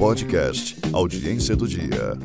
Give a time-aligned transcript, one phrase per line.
[0.00, 2.18] Podcast Audiência do Dia.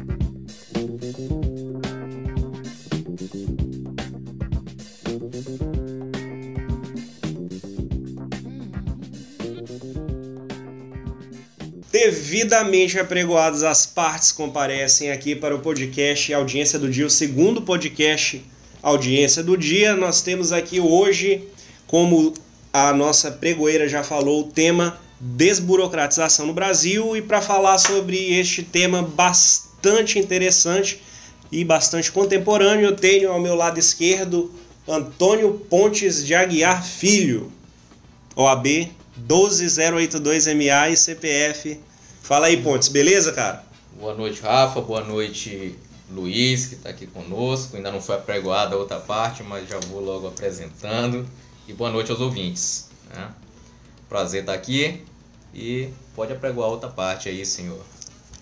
[11.91, 18.43] Devidamente apregoadas as partes comparecem aqui para o podcast Audiência do Dia, o segundo podcast
[18.81, 19.95] Audiência do Dia.
[19.95, 21.43] Nós temos aqui hoje,
[21.87, 22.33] como
[22.73, 28.63] a nossa pregoeira já falou, o tema desburocratização no Brasil e para falar sobre este
[28.63, 31.01] tema bastante interessante
[31.51, 34.51] e bastante contemporâneo, eu tenho ao meu lado esquerdo
[34.87, 37.51] Antônio Pontes de Aguiar Filho,
[38.35, 38.91] OAB
[39.27, 41.79] 12082MA e CPF.
[42.21, 43.63] Fala aí, Pontes, beleza, cara?
[43.97, 44.81] Boa noite, Rafa.
[44.81, 45.75] Boa noite,
[46.11, 47.77] Luiz, que está aqui conosco.
[47.77, 51.25] Ainda não foi apregoada a outra parte, mas já vou logo apresentando.
[51.67, 52.89] E boa noite aos ouvintes.
[53.13, 53.27] Né?
[54.07, 55.01] Prazer estar aqui
[55.53, 57.81] e pode apregoar outra parte aí, senhor.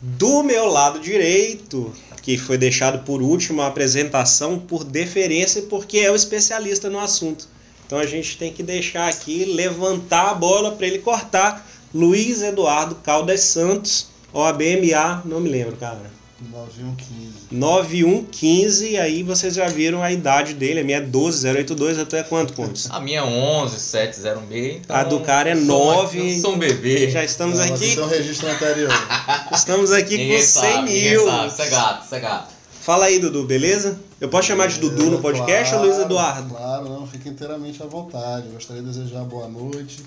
[0.02, 6.12] Do meu lado direito, que foi deixado por último a apresentação por deferência, porque é
[6.12, 7.48] o especialista no assunto.
[7.86, 11.66] Então a gente tem que deixar aqui, levantar a bola para ele cortar.
[11.94, 16.12] Luiz Eduardo Caldas Santos, OABMA, não me lembro, cara.
[16.52, 17.34] 9115.
[17.52, 22.90] 9115, aí vocês já viram a idade dele, a minha é 12082, até quanto, Pontes?
[22.92, 24.78] A minha é 11706.
[24.78, 26.20] Então a do cara é sou 9.
[26.20, 27.10] uma- Eu sou um bebê.
[27.10, 28.92] Já estamos Não, aqui, Esse é um registro anterior.
[29.54, 31.26] estamos aqui Ninguém com 100 sabe, mil.
[31.26, 31.48] Ninguém sabe.
[31.54, 32.54] Isso é gato, isso é gato.
[32.82, 33.98] Fala aí, Dudu, beleza?
[34.20, 36.50] Eu posso chamar de Dudu no podcast Claro, ou Luiz Eduardo?
[36.54, 38.48] Claro, não, fique inteiramente à vontade.
[38.50, 40.04] Gostaria de desejar boa noite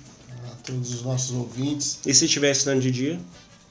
[0.46, 1.98] a todos os nossos ouvintes.
[2.04, 3.18] E se estiver estudando de dia?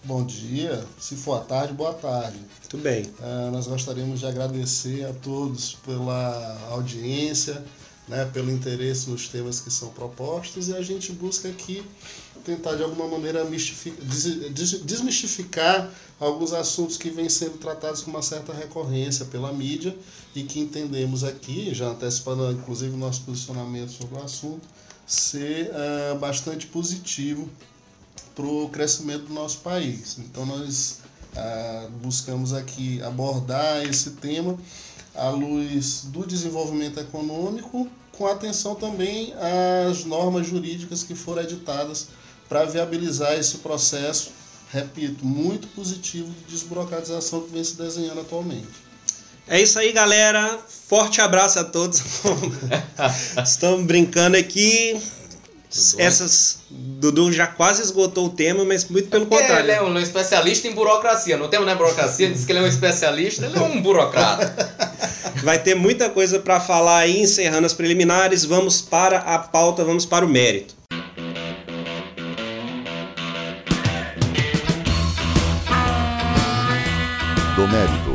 [0.06, 2.38] Bom dia, se for à tarde, boa tarde.
[2.70, 3.10] Tudo bem.
[3.20, 7.64] Ah, nós gostaríamos de agradecer a todos pela audiência,
[8.08, 11.84] né, pelo interesse nos temas que são propostos e a gente busca aqui
[12.44, 18.12] tentar de alguma maneira mistifi- des- des- desmistificar alguns assuntos que vêm sendo tratados com
[18.12, 19.96] uma certa recorrência pela mídia
[20.36, 24.68] e que entendemos aqui, já antecipando inclusive o nosso posicionamento sobre o assunto,
[25.08, 27.50] ser ah, bastante positivo
[28.36, 30.18] para o crescimento do nosso país.
[30.20, 31.00] Então nós
[31.36, 34.58] ah, buscamos aqui abordar esse tema
[35.16, 39.34] à luz do desenvolvimento econômico, com atenção também
[39.90, 42.08] às normas jurídicas que foram editadas
[42.48, 44.32] para viabilizar esse processo,
[44.72, 48.86] repito, muito positivo de desburocratização que vem se desenhando atualmente.
[49.48, 50.60] É isso aí, galera.
[50.88, 52.02] Forte abraço a todos.
[53.44, 55.00] Estamos brincando aqui.
[55.98, 56.60] Essas.
[56.70, 59.66] Dudu já quase esgotou o tema, mas muito pelo Porque contrário.
[59.66, 61.38] Ele é um especialista em burocracia.
[61.38, 64.56] Não temos né, burocracia, diz que ele é um especialista, ele é um burocrata.
[65.44, 68.46] Vai ter muita coisa para falar aí, encerrando as preliminares.
[68.46, 70.76] Vamos para a pauta, vamos para o mérito.
[77.56, 78.15] Do mérito.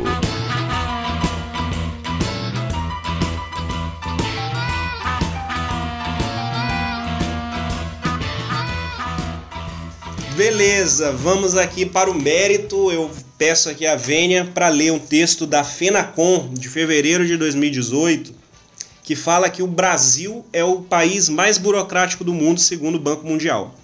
[10.43, 12.91] Beleza, vamos aqui para o mérito.
[12.91, 18.33] Eu peço aqui a Vênia para ler um texto da FENACOM de fevereiro de 2018,
[19.03, 23.23] que fala que o Brasil é o país mais burocrático do mundo, segundo o Banco
[23.23, 23.75] Mundial.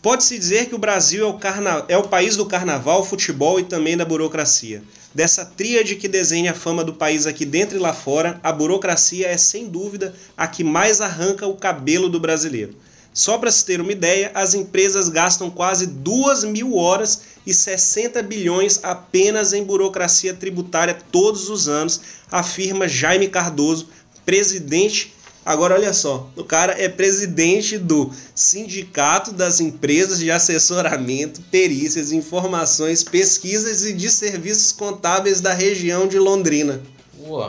[0.00, 1.84] Pode-se dizer que o Brasil é o, carna...
[1.86, 4.82] é o país do carnaval, futebol e também da burocracia.
[5.14, 9.26] Dessa tríade que desenha a fama do país aqui dentro e lá fora, a burocracia
[9.26, 12.74] é sem dúvida a que mais arranca o cabelo do brasileiro.
[13.14, 18.20] Só para se ter uma ideia, as empresas gastam quase 2 mil horas e 60
[18.24, 23.88] bilhões apenas em burocracia tributária todos os anos, afirma Jaime Cardoso,
[24.26, 25.14] presidente.
[25.46, 33.04] Agora olha só, o cara é presidente do Sindicato das Empresas de Assessoramento, Perícias, Informações,
[33.04, 36.82] Pesquisas e de Serviços Contábeis da região de Londrina.
[37.16, 37.48] Pô,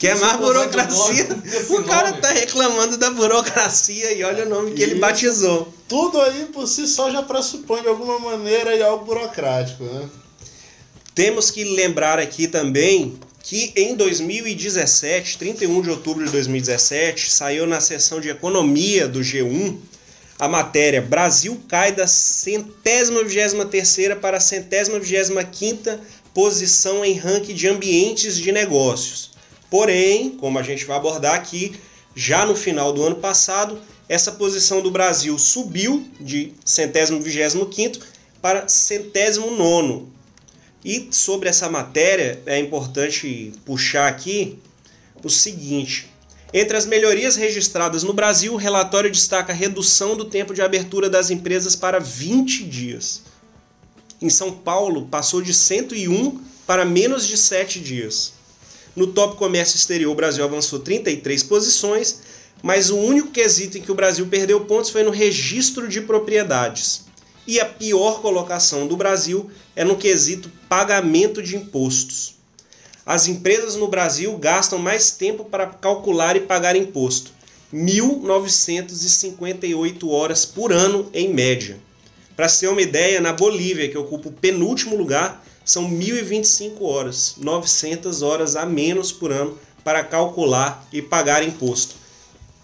[0.00, 1.28] Quer Isso mais do burocracia?
[1.68, 5.72] O cara tá reclamando da burocracia e olha o nome que ele batizou.
[5.86, 10.08] Tudo aí por si só já pressupõe de alguma maneira algo burocrático, né?
[11.14, 17.80] Temos que lembrar aqui também que em 2017, 31 de outubro de 2017, saiu na
[17.80, 19.76] seção de economia do G1
[20.40, 26.00] a matéria Brasil cai da centésima vigésima terceira para a centésima vigésima quinta
[26.32, 29.29] posição em ranking de ambientes de negócios.
[29.70, 31.80] Porém, como a gente vai abordar aqui,
[32.14, 33.78] já no final do ano passado,
[34.08, 38.00] essa posição do Brasil subiu de centésimo vigésimo quinto
[38.42, 40.12] para centésimo nono.
[40.84, 44.58] E sobre essa matéria é importante puxar aqui
[45.22, 46.08] o seguinte:
[46.52, 51.08] Entre as melhorias registradas no Brasil, o relatório destaca a redução do tempo de abertura
[51.08, 53.22] das empresas para 20 dias.
[54.20, 58.39] Em São Paulo, passou de 101 para menos de 7 dias.
[58.96, 62.20] No Top Comércio Exterior, o Brasil avançou 33 posições,
[62.62, 67.02] mas o único quesito em que o Brasil perdeu pontos foi no registro de propriedades.
[67.46, 72.34] E a pior colocação do Brasil é no quesito pagamento de impostos.
[73.04, 77.32] As empresas no Brasil gastam mais tempo para calcular e pagar imposto,
[77.72, 81.78] 1.958 horas por ano em média.
[82.36, 88.22] Para ser uma ideia, na Bolívia, que ocupa o penúltimo lugar, são 1.025 horas, 900
[88.22, 91.94] horas a menos por ano para calcular e pagar imposto.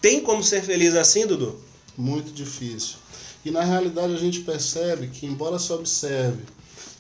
[0.01, 1.57] Tem como ser feliz assim, Dudu?
[1.97, 2.97] Muito difícil.
[3.45, 6.43] E na realidade a gente percebe que, embora se observe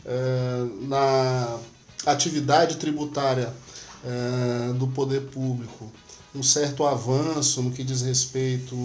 [0.04, 1.58] é, na
[2.06, 3.52] atividade tributária
[4.04, 5.90] é, do poder público
[6.32, 8.76] um certo avanço no que diz respeito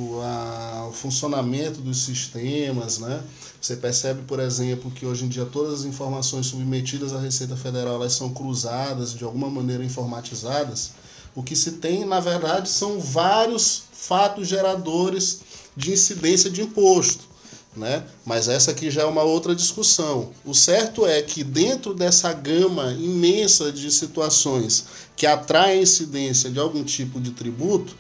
[0.80, 3.22] ao funcionamento dos sistemas, né?
[3.62, 7.94] Você percebe, por exemplo, que hoje em dia todas as informações submetidas à Receita Federal
[7.94, 10.94] elas são cruzadas, de alguma maneira informatizadas.
[11.36, 15.42] O que se tem, na verdade, são vários fatos geradores
[15.78, 17.30] de incidência de imposto.
[17.78, 18.04] Né?
[18.26, 20.32] Mas essa aqui já é uma outra discussão.
[20.44, 24.86] O certo é que dentro dessa gama imensa de situações
[25.16, 27.96] que atraem incidência de algum tipo de tributo,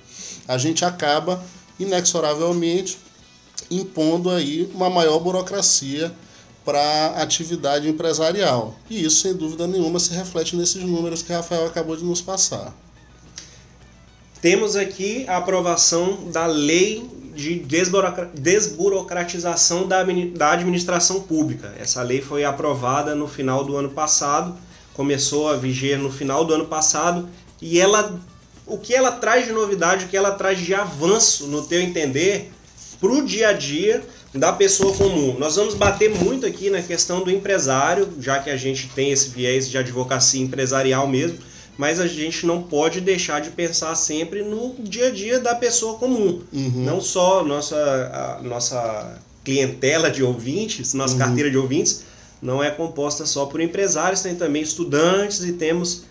[0.47, 1.41] a gente acaba
[1.79, 2.97] inexoravelmente
[3.71, 6.11] impondo aí uma maior burocracia
[6.63, 8.75] para a atividade empresarial.
[8.89, 12.75] E isso, sem dúvida nenhuma, se reflete nesses números que Rafael acabou de nos passar.
[14.41, 17.63] Temos aqui a aprovação da lei de
[18.33, 20.01] desburocratização da
[20.51, 21.73] administração pública.
[21.79, 24.55] Essa lei foi aprovada no final do ano passado,
[24.93, 27.29] começou a viger no final do ano passado
[27.61, 28.19] e ela,
[28.65, 32.51] o que ela traz de novidade, o que ela traz de avanço, no teu entender,
[33.01, 34.01] para o dia a dia
[34.33, 35.35] da pessoa comum.
[35.37, 39.29] Nós vamos bater muito aqui na questão do empresário, já que a gente tem esse
[39.29, 44.75] viés de advocacia empresarial mesmo mas a gente não pode deixar de pensar sempre no
[44.79, 46.41] dia a dia da pessoa comum.
[46.53, 46.83] Uhum.
[46.85, 51.19] Não só nossa, nossa clientela de ouvintes, nossa uhum.
[51.19, 52.03] carteira de ouvintes,
[52.39, 56.03] não é composta só por empresários, tem também estudantes e temos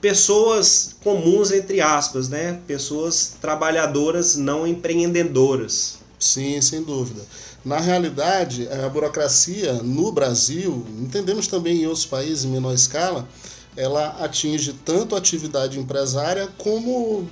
[0.00, 2.60] pessoas comuns, entre aspas, né?
[2.66, 5.97] pessoas trabalhadoras não empreendedoras.
[6.18, 7.24] Sim, sem dúvida.
[7.64, 13.28] Na realidade, a burocracia no Brasil, entendemos também em outros países em menor escala,
[13.76, 17.28] ela atinge tanto a atividade empresária como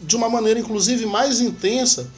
[0.00, 2.10] de uma maneira inclusive mais intensa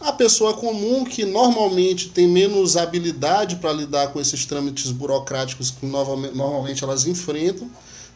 [0.00, 5.86] a pessoa comum que normalmente tem menos habilidade para lidar com esses trâmites burocráticos que
[5.86, 7.70] normalmente elas enfrentam,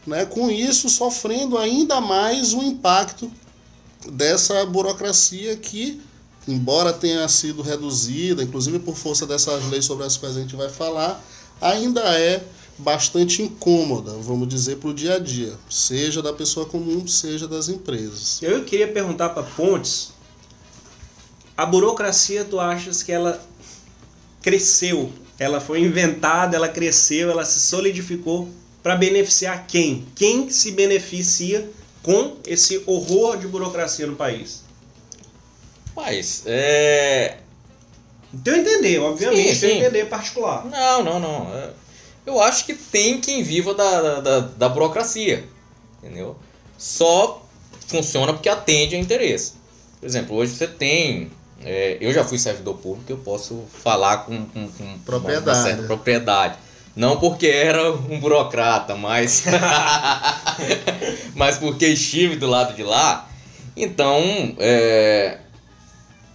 [0.05, 0.25] né?
[0.25, 3.31] com isso sofrendo ainda mais o impacto
[4.11, 5.99] dessa burocracia que,
[6.47, 10.69] embora tenha sido reduzida, inclusive por força dessas leis sobre as quais a gente vai
[10.69, 11.23] falar,
[11.59, 12.43] ainda é
[12.77, 17.69] bastante incômoda, vamos dizer, para o dia a dia, seja da pessoa comum, seja das
[17.69, 18.41] empresas.
[18.41, 20.11] Eu queria perguntar para Pontes,
[21.55, 23.39] a burocracia, tu achas que ela
[24.41, 28.49] cresceu, ela foi inventada, ela cresceu, ela se solidificou
[28.81, 30.07] para beneficiar quem?
[30.15, 31.69] Quem se beneficia
[32.01, 34.60] com esse horror de burocracia no país?
[36.01, 37.37] Mas, é...
[38.33, 39.77] Então entender, obviamente, sim, sim.
[39.77, 40.65] entender particular.
[40.65, 41.53] Não, não, não.
[41.55, 41.69] É
[42.25, 45.43] eu acho que tem quem viva da, da, da burocracia,
[46.01, 46.35] entendeu?
[46.77, 47.45] Só
[47.87, 49.53] funciona porque atende a interesse.
[49.99, 51.31] Por exemplo, hoje você tem.
[51.63, 55.57] É, eu já fui servidor público, eu posso falar com, com, com propriedade.
[55.57, 56.57] Uma, certa propriedade.
[56.95, 59.43] Não porque era um burocrata, mas.
[61.35, 63.29] mas porque estive do lado de lá.
[63.75, 64.21] Então,
[64.59, 65.37] é,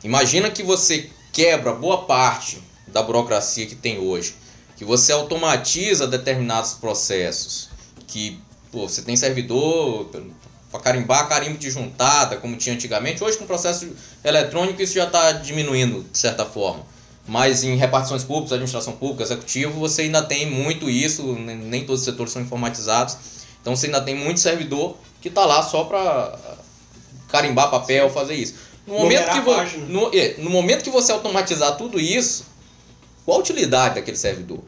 [0.06, 4.34] imagina que você quebra boa parte da burocracia que tem hoje
[4.76, 7.70] que você automatiza determinados processos,
[8.06, 8.38] que
[8.70, 10.10] pô, você tem servidor
[10.70, 13.24] para carimbar carimbo de juntada, como tinha antigamente.
[13.24, 13.88] Hoje, com o processo
[14.22, 16.84] eletrônico, isso já está diminuindo de certa forma.
[17.26, 22.04] Mas em repartições públicas, administração pública, executivo, você ainda tem muito isso, nem todos os
[22.04, 23.16] setores são informatizados.
[23.60, 26.38] Então você ainda tem muito servidor que está lá só para
[27.28, 28.54] carimbar papel, fazer isso.
[28.86, 29.54] No momento, que vo...
[29.88, 32.46] no, é, no momento que você automatizar tudo isso,
[33.24, 34.60] qual a utilidade daquele servidor?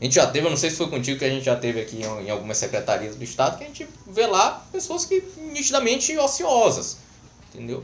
[0.00, 1.80] A gente já teve, eu não sei se foi contigo que a gente já teve
[1.80, 6.98] aqui em algumas secretarias do Estado, que a gente vê lá pessoas que nitidamente ociosas,
[7.48, 7.82] entendeu?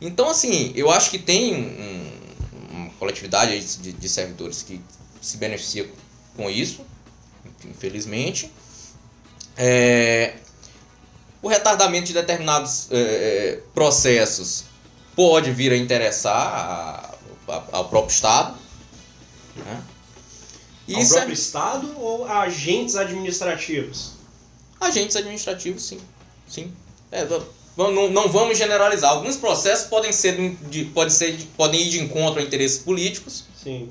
[0.00, 4.80] Então, assim, eu acho que tem um, uma coletividade de, de servidores que
[5.20, 5.88] se beneficia
[6.36, 6.84] com isso,
[7.64, 8.52] infelizmente.
[9.56, 10.34] É,
[11.42, 14.64] O retardamento de determinados é, é, processos
[15.16, 17.14] pode vir a interessar a,
[17.52, 18.56] a, ao próprio Estado.
[19.56, 19.82] Né?
[20.94, 24.12] Ao é- próprio Estado ou a agentes administrativos?
[24.80, 26.00] Agentes administrativos, sim.
[26.48, 26.72] Sim.
[27.10, 27.26] É,
[27.76, 29.10] não, não vamos generalizar.
[29.10, 32.78] Alguns processos podem ser de, de- pode ser de- podem ir de encontro a interesses
[32.78, 33.90] políticos, Sim.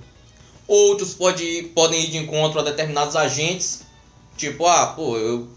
[0.67, 3.81] outros pode podem ir de encontro a determinados agentes.
[4.37, 5.47] Tipo, ah, pô, eu.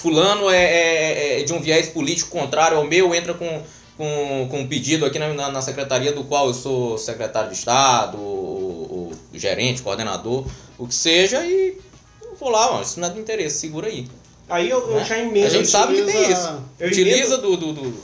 [0.00, 3.62] Fulano é, é- é de um viés político contrário ao meu, entra com,
[3.96, 8.18] com, com um pedido aqui na, na, secretaria do qual eu sou secretário de Estado,
[8.18, 10.46] ou, ou gerente, coordenador,
[10.78, 11.76] o que seja, e
[12.22, 14.06] eu vou lá, ó, isso não é do interesse, segura aí.
[14.48, 15.04] Aí eu, eu Né?
[15.04, 15.46] já emendo.
[15.46, 16.60] A gente sabe que tem isso.
[16.78, 18.02] Eu Utiliza do, do, do-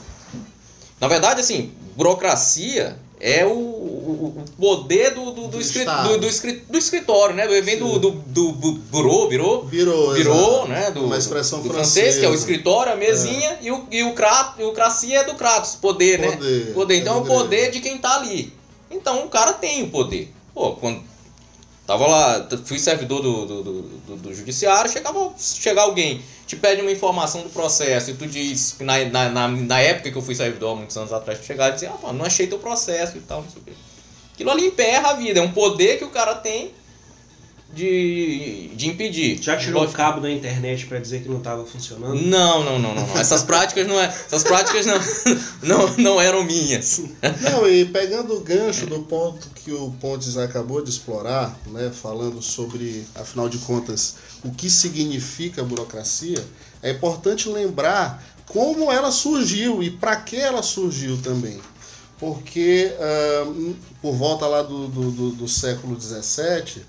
[1.01, 3.49] Na verdade, assim, burocracia é o,
[4.11, 6.09] o, o poder do, do, do, Do escri- Estado.
[6.09, 7.47] do, do escri- do escritório, né?
[7.61, 10.91] Vem do, do, do, bu- burô, virou, Virou, né?
[10.91, 11.93] Do, Uma expressão do francesa.
[12.01, 15.19] francês, que é o escritório, a mesinha, e, o, e, o cra, e o cracia
[15.19, 16.31] é do Kratos, poder, né?
[16.31, 16.73] Poder.
[16.73, 16.97] Poder.
[16.99, 18.53] Então é É o poder de quem tá ali.
[18.89, 20.33] Então o cara tem o poder.
[20.53, 21.01] Pô, quando
[21.85, 26.91] tava lá, fui servidor do, do, do, do- judiciário, chegava, chega alguém, te pede uma
[26.91, 30.35] informação do processo e tu diz, que na, na, na, na época que eu fui
[30.35, 33.41] servidor, muitos anos atrás, tu chegar e dizer, ah, não achei teu processo e tal,
[33.41, 33.71] não sei o quê.
[34.37, 36.71] Aquilo ali emperra a vida, é um poder que o cara tem
[37.73, 39.41] de, de impedir.
[39.41, 42.13] Já tirou o cabo da internet pra dizer que não tava funcionando?
[42.13, 43.17] Não, não, não, não, não.
[43.17, 44.99] Essas práticas não é, essas práticas não,
[45.63, 47.01] não, não eram minhas.
[47.41, 52.39] Não, e pegando o gancho do ponto que o Pontes acabou de explorar, né, falando
[52.39, 56.45] sobre, afinal de contas, o que significa burocracia,
[56.83, 61.59] é importante lembrar como ela surgiu e para que ela surgiu também.
[62.17, 63.45] Porque ah,
[64.01, 66.83] por volta lá do, do, do- do século XVII,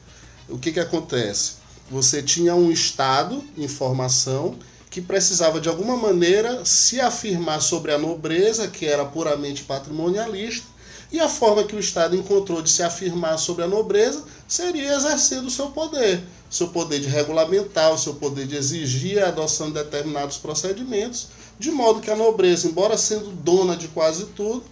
[0.48, 1.54] o que, que acontece?
[1.90, 4.58] Você tinha um Estado em formação
[4.90, 10.66] que precisava de alguma maneira se afirmar sobre a nobreza, que era puramente patrimonialista,
[11.12, 15.46] e a forma que o Estado encontrou de se afirmar sobre a nobreza seria exercendo
[15.46, 19.74] o seu poder, seu poder de regulamentar, o seu poder de exigir a adoção de
[19.74, 24.62] determinados procedimentos, de modo que a nobreza, embora sendo dona de quase tudo,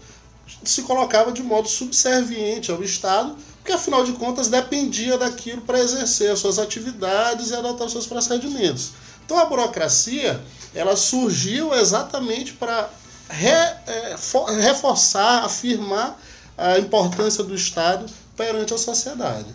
[0.64, 6.30] se colocava de modo subserviente ao Estado, porque afinal de contas dependia daquilo para exercer
[6.30, 8.90] as suas atividades e adotar os seus procedimentos.
[9.24, 10.40] Então a burocracia
[10.74, 12.88] ela surgiu exatamente para
[13.28, 16.20] re- fo- reforçar, afirmar
[16.56, 19.48] a importância do Estado perante a sociedade.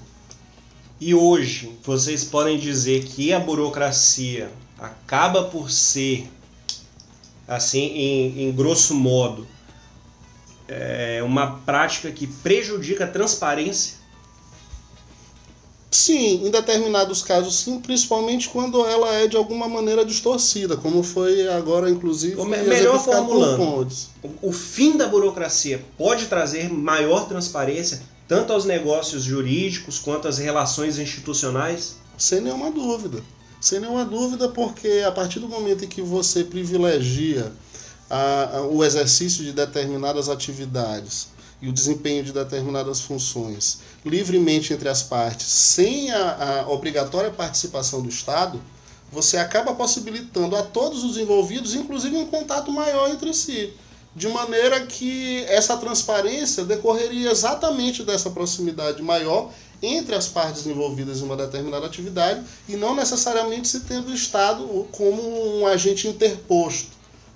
[1.00, 6.30] E hoje, vocês podem dizer que a burocracia acaba por ser,
[7.48, 9.48] assim, em, em grosso modo,
[10.74, 14.00] é uma prática que prejudica a transparência?
[15.94, 21.50] Sim, em determinados casos sim, principalmente quando ela é de alguma maneira distorcida, como foi
[21.50, 23.86] agora inclusive Ou me- melhor formulando.
[24.42, 30.98] O fim da burocracia pode trazer maior transparência tanto aos negócios jurídicos quanto às relações
[30.98, 31.98] institucionais?
[32.18, 33.22] Sem nenhuma dúvida.
[33.60, 37.52] Sem nenhuma dúvida, porque a partir do momento em que você privilegia
[38.12, 41.30] a- a- o exercício de determinadas atividades
[41.62, 48.02] e o desempenho de determinadas funções livremente entre as partes, sem a, a obrigatória participação
[48.02, 48.60] do Estado,
[49.12, 53.74] você acaba possibilitando a todos os envolvidos, inclusive, um contato maior entre si.
[54.16, 59.52] De maneira que essa transparência decorreria exatamente dessa proximidade maior
[59.82, 64.66] entre as partes envolvidas em uma determinada atividade e não necessariamente se tendo o Estado
[64.92, 66.91] como um agente interposto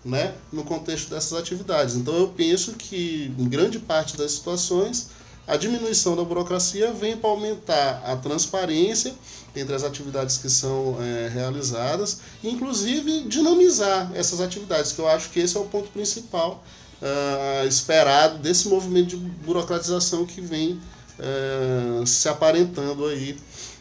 [0.05, 1.95] né, no contexto dessas atividades.
[1.95, 5.09] Então eu penso que em grande parte das situações
[5.47, 9.13] a diminuição da burocracia vem para aumentar a transparência
[9.55, 15.39] entre as atividades que são eh, realizadas inclusive dinamizar essas atividades, que eu acho que
[15.39, 16.63] esse é o ponto principal
[17.01, 20.79] ah, esperado desse movimento de burocratização que vem
[21.19, 23.37] eh, se aparentando aí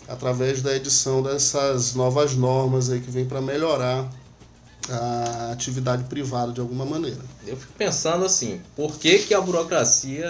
[0.06, 4.10] através da edição dessas novas normas aí que vem para melhorar
[4.90, 7.20] a atividade privada de alguma maneira.
[7.46, 10.26] Eu fico pensando assim, por que, que a burocracia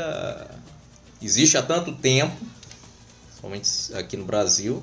[1.22, 2.36] existe há tanto tempo,
[3.40, 4.82] somente aqui no Brasil,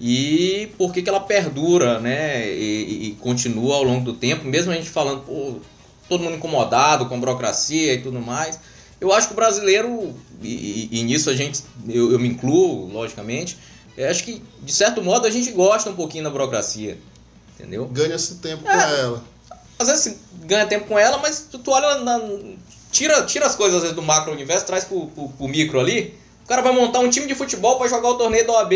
[0.00, 2.50] e por que, que ela perdura, né?
[2.52, 5.54] E, e continua ao longo do tempo, mesmo a gente falando, pô,
[6.08, 8.58] todo mundo incomodado com a burocracia e tudo mais.
[9.00, 13.56] Eu acho que o brasileiro, e, e- nisso a gente, eu, eu me incluo, logicamente,
[14.10, 16.98] acho que, de certo modo, a gente gosta um pouquinho da burocracia.
[17.64, 17.86] Entendeu?
[17.86, 18.72] Ganha-se tempo É.
[18.72, 19.24] com ela.
[19.78, 22.20] às vezes você ganha tempo com ela, mas tu, tu olha na,
[22.92, 26.14] tira, tira as coisas às vezes, do macro universo, traz pro, pro, pro micro ali.
[26.44, 28.74] O cara vai montar um time de futebol para jogar o torneio da OAB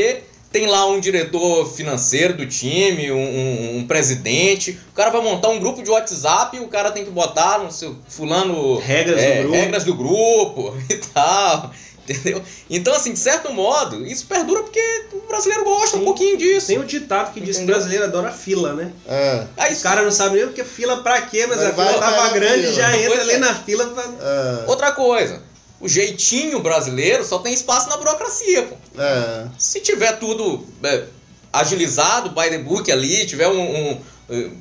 [0.50, 4.78] tem lá um diretor financeiro do time, um, um, um, presidente.
[4.90, 7.70] O cara vai montar um grupo de WhatsApp e o cara tem que botar no
[7.70, 9.56] seu fulano regras, é, do, grupo.
[9.56, 11.70] regras do grupo e tal.
[12.08, 12.42] Entendeu?
[12.70, 16.02] Então, assim, de certo modo, isso perdura porque o brasileiro gosta Sim.
[16.02, 16.68] um pouquinho disso.
[16.68, 18.92] Tem o ditado que diz que o brasileiro adora fila, né?
[19.06, 19.46] É.
[19.56, 22.66] Aí, o cara não sabe nem porque fila pra quê, mas, a fila tava grande
[22.66, 23.38] e já entra ali é.
[23.38, 24.02] na fila pra...
[24.04, 24.64] É.
[24.66, 25.42] Outra coisa,
[25.80, 28.76] o jeitinho brasileiro só tem espaço na burocracia, pô.
[28.98, 29.46] É.
[29.58, 31.04] Se tiver tudo é,
[31.52, 34.00] agilizado, by the book ali, tiver um, um,
[34.30, 34.56] um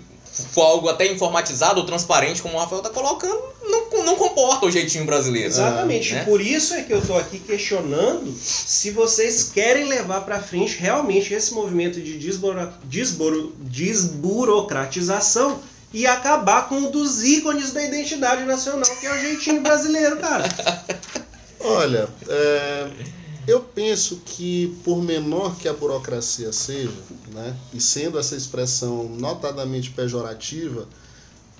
[0.51, 4.71] for algo até informatizado ou transparente, como o Rafael tá colocando, não, não comporta o
[4.71, 5.49] jeitinho brasileiro.
[5.49, 6.13] Exatamente.
[6.13, 6.23] Né?
[6.23, 11.33] Por isso é que eu tô aqui questionando se vocês querem levar para frente realmente
[11.33, 15.59] esse movimento de desburo, desburo, desburocratização
[15.93, 20.43] e acabar com um dos ícones da identidade nacional, que é o jeitinho brasileiro, cara.
[21.59, 22.87] Olha, é,
[23.47, 26.91] eu penso que, por menor que a burocracia seja,
[27.31, 30.85] né, e sendo essa expressão notadamente pejorativa,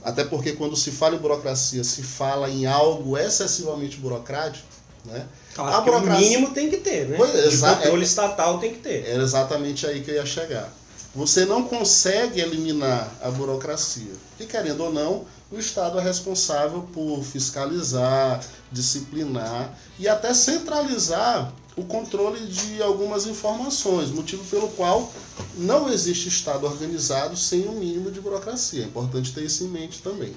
[0.04, 4.68] até porque quando se fala em burocracia, se fala em algo excessivamente burocrático,
[5.06, 5.26] né?
[5.56, 6.28] Claro, a burocracia...
[6.28, 7.18] o mínimo tem que ter, né?
[7.18, 9.06] Pois, De controle é, estatal tem que ter.
[9.08, 10.72] Era exatamente aí que eu ia chegar.
[11.16, 14.12] Você não consegue eliminar a burocracia.
[14.40, 21.84] E querendo ou não, o Estado é responsável por fiscalizar, disciplinar e até centralizar o
[21.84, 25.14] controle de algumas informações, motivo pelo qual
[25.56, 28.84] não existe Estado organizado sem um mínimo de burocracia.
[28.84, 30.34] É importante ter isso em mente também.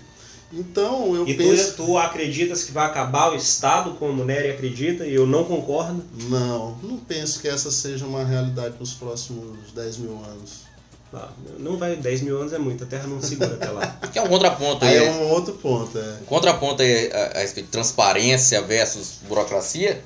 [0.52, 1.74] Então, eu e penso...
[1.76, 5.44] tu, tu acreditas que vai acabar o Estado, como o Nery acredita, e eu não
[5.44, 6.04] concordo?
[6.28, 10.68] Não, não penso que essa seja uma realidade nos próximos 10 mil anos.
[11.12, 11.28] Ah,
[11.58, 13.98] não vai, 10 mil anos é muito, a Terra não segura até lá.
[14.12, 14.96] Que é um contraponto aí.
[14.96, 16.18] é um outro ponto, é.
[16.22, 20.02] Um contraponto aí a, a, a transparência versus burocracia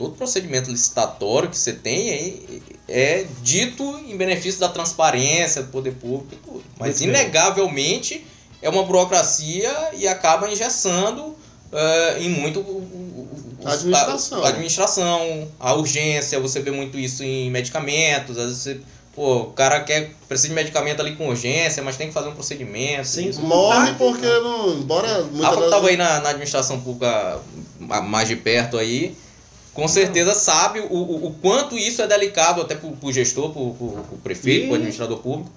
[0.00, 2.32] todo procedimento licitatório que você tem é,
[2.88, 6.64] é dito em benefício da transparência, do poder público e tudo.
[6.78, 8.26] Mas, Muito inegavelmente, bem.
[8.62, 12.64] é uma burocracia e acaba engessando uh, em muito
[13.62, 14.42] a administração.
[14.42, 18.80] A, a, administração, a urgência, você vê muito isso em medicamentos, às vezes você
[19.12, 22.32] Pô, o cara quer, precisa de medicamento ali com urgência, mas tem que fazer um
[22.32, 23.08] procedimento.
[23.08, 24.72] Sim, morre porque não.
[24.72, 25.24] Embora.
[25.24, 27.40] Muita ah, tava aí na, na administração pública
[27.80, 29.16] mais de perto aí
[29.72, 33.62] com certeza sabe o, o, o, quanto isso é delicado até para o gestor, para
[33.62, 35.50] o prefeito, para o administrador público.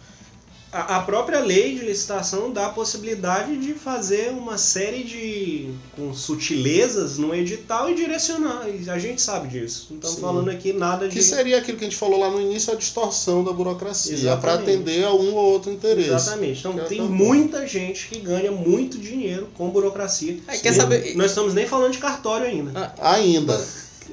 [0.71, 6.12] A, a própria lei de licitação dá a possibilidade de fazer uma série de com
[6.15, 8.67] sutilezas no edital e direcionar.
[8.67, 9.89] E a gente sabe disso.
[9.91, 11.15] Não estamos falando aqui nada de.
[11.15, 14.56] Que seria aquilo que a gente falou lá no início, a distorção da burocracia, para
[14.56, 16.10] atender a um ou outro interesse.
[16.10, 16.60] Exatamente.
[16.60, 20.39] Então tem muita gente que ganha muito dinheiro com burocracia.
[20.47, 21.15] É, quer saber...
[21.15, 22.95] Nós estamos nem falando de cartório ainda.
[22.99, 23.63] Ah, ainda.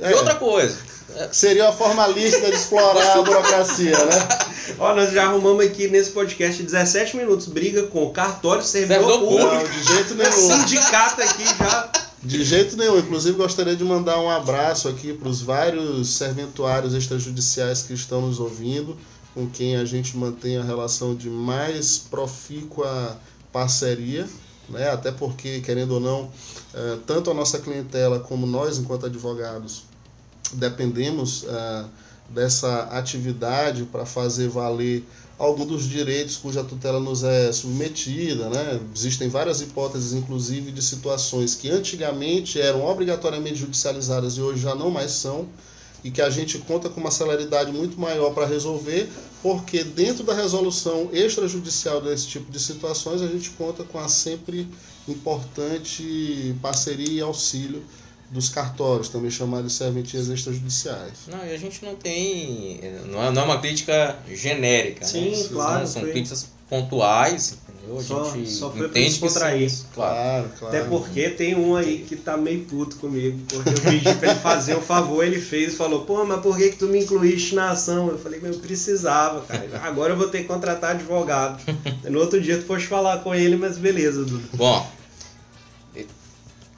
[0.01, 0.11] É.
[0.11, 0.77] E outra coisa.
[1.33, 4.29] Seria a formalista de explorar a burocracia, né?
[4.79, 9.55] Ó, nós já arrumamos aqui nesse podcast 17 minutos briga com cartório, servidor público.
[9.55, 10.33] Não, de jeito nenhum.
[10.33, 11.91] Sindicato aqui já.
[12.23, 12.99] De jeito nenhum.
[12.99, 18.39] Inclusive, gostaria de mandar um abraço aqui para os vários serventuários extrajudiciais que estão nos
[18.39, 18.97] ouvindo,
[19.35, 23.19] com quem a gente mantém a relação de mais profícua
[23.53, 24.29] parceria.
[24.69, 24.89] Né?
[24.89, 26.31] Até porque, querendo ou não,
[26.73, 29.90] eh, tanto a nossa clientela como nós, enquanto advogados,
[30.53, 31.89] dependemos uh,
[32.29, 35.05] dessa atividade para fazer valer
[35.39, 38.49] algum dos direitos cuja tutela nos é submetida.
[38.51, 38.81] Né?
[38.95, 44.91] Existem várias hipóteses, inclusive, de situações que antigamente eram obrigatoriamente judicializadas e hoje já não
[44.91, 45.49] mais são,
[46.05, 49.09] e que a gente conta com uma celeridade muito maior para resolver,
[49.43, 54.67] porque dentro da resolução extrajudicial desse tipo de situações a gente conta com a sempre
[55.09, 57.83] importante parceria e auxílio
[58.31, 61.27] dos cartórios, também chamados de serventias extrajudiciais.
[61.27, 62.81] Não, e a gente não tem.
[63.07, 65.05] Não é, não é uma crítica genérica.
[65.05, 65.49] Sim, né?
[65.51, 65.87] claro.
[65.87, 67.99] São, são críticas pontuais, entendeu?
[67.99, 69.89] A só, gente só foi entende contra isso.
[69.93, 70.77] Claro, claro.
[70.77, 74.41] Até porque tem um aí que tá meio puto comigo, porque eu pedi pra ele
[74.41, 77.57] fazer um favor, ele fez e falou, pô, mas por que, que tu me incluíste
[77.57, 78.07] na ação?
[78.07, 79.69] Eu falei, mas eu precisava, cara.
[79.83, 81.61] Agora eu vou ter que contratar advogado.
[82.09, 84.49] No outro dia tu foste falar com ele, mas beleza, Dudu.
[84.55, 84.89] Bom,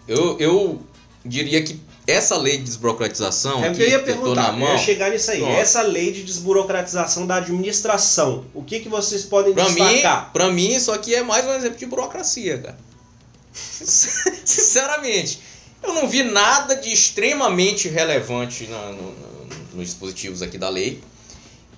[0.09, 0.83] eu, eu
[1.25, 3.65] diria que essa lei de desburocratização.
[3.65, 5.39] É o que eu ia perguntar, na mão, eu ia chegar nisso aí.
[5.39, 5.57] Pronto.
[5.57, 10.25] Essa lei de desburocratização da administração, o que, que vocês podem pra destacar?
[10.25, 12.79] Mim, pra mim, isso aqui é mais um exemplo de burocracia, cara.
[13.53, 15.41] Sinceramente,
[15.83, 19.15] eu não vi nada de extremamente relevante no, no,
[19.75, 21.01] nos dispositivos aqui da lei.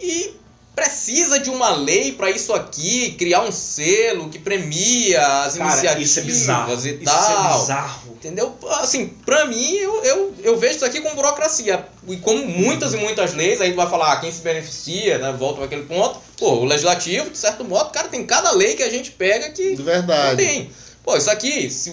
[0.01, 0.35] E
[0.75, 6.11] precisa de uma lei para isso aqui, criar um selo que premia as Cara, iniciativas
[6.11, 6.73] isso é bizarro.
[6.73, 7.55] e Isso tal.
[7.55, 8.13] é bizarro.
[8.15, 8.57] Entendeu?
[8.81, 11.87] Assim, pra mim, eu, eu, eu vejo isso aqui como burocracia.
[12.09, 15.33] E como muitas e muitas leis, aí tu vai falar ah, quem se beneficia, né?
[15.39, 16.19] Volta para aquele ponto.
[16.39, 19.73] Pô, o legislativo, de certo modo, cara, tem cada lei que a gente pega que
[19.73, 20.37] De não verdade.
[20.43, 20.71] tem.
[21.05, 21.91] Pô, isso aqui, se,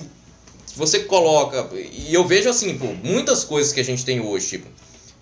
[0.66, 1.70] se você coloca.
[1.76, 4.68] E eu vejo assim, pô, muitas coisas que a gente tem hoje, tipo.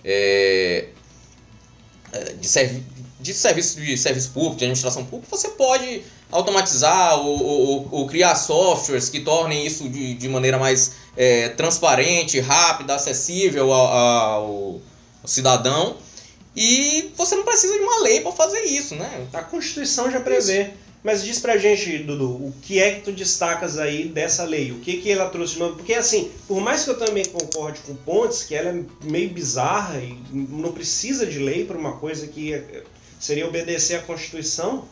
[0.05, 0.85] é,
[2.11, 2.83] é, de, servi
[3.19, 8.35] de serviço de serviço público, de administração pública, você pode automatizar ou, ou- ou criar
[8.35, 14.81] softwares que tornem isso de, de maneira mais é, transparente, rápida, acessível ao, ao-
[15.25, 15.97] cidadão.
[16.55, 19.27] E você não precisa de uma lei para fazer isso, né?
[19.33, 20.71] A Constituição já prevê.
[21.01, 24.71] Mas diz pra gente, Dudu, o que é que tu destacas aí dessa lei?
[24.73, 25.75] O que que ela trouxe de novo?
[25.77, 29.97] Porque assim, por mais que eu também concorde com Pontes, que ela é meio bizarra
[29.99, 32.83] e não precisa de lei para uma coisa que eh,
[33.19, 34.85] seria obedecer à Constituição,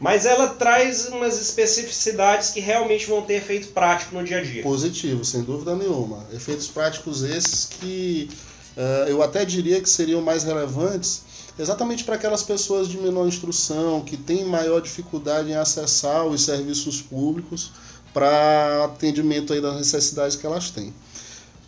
[0.00, 4.62] mas ela traz umas especificidades que realmente vão ter efeito prático no dia a dia.
[4.62, 6.24] Positivo, sem dúvida nenhuma.
[6.32, 8.30] Efeitos práticos esses que
[8.76, 11.22] eh, eu até diria que seriam mais relevantes
[11.58, 17.02] exatamente para aquelas pessoas de menor instrução, que têm maior dificuldade em acessar os serviços
[17.02, 17.72] públicos
[18.14, 20.94] para atendimento aí das necessidades que elas têm.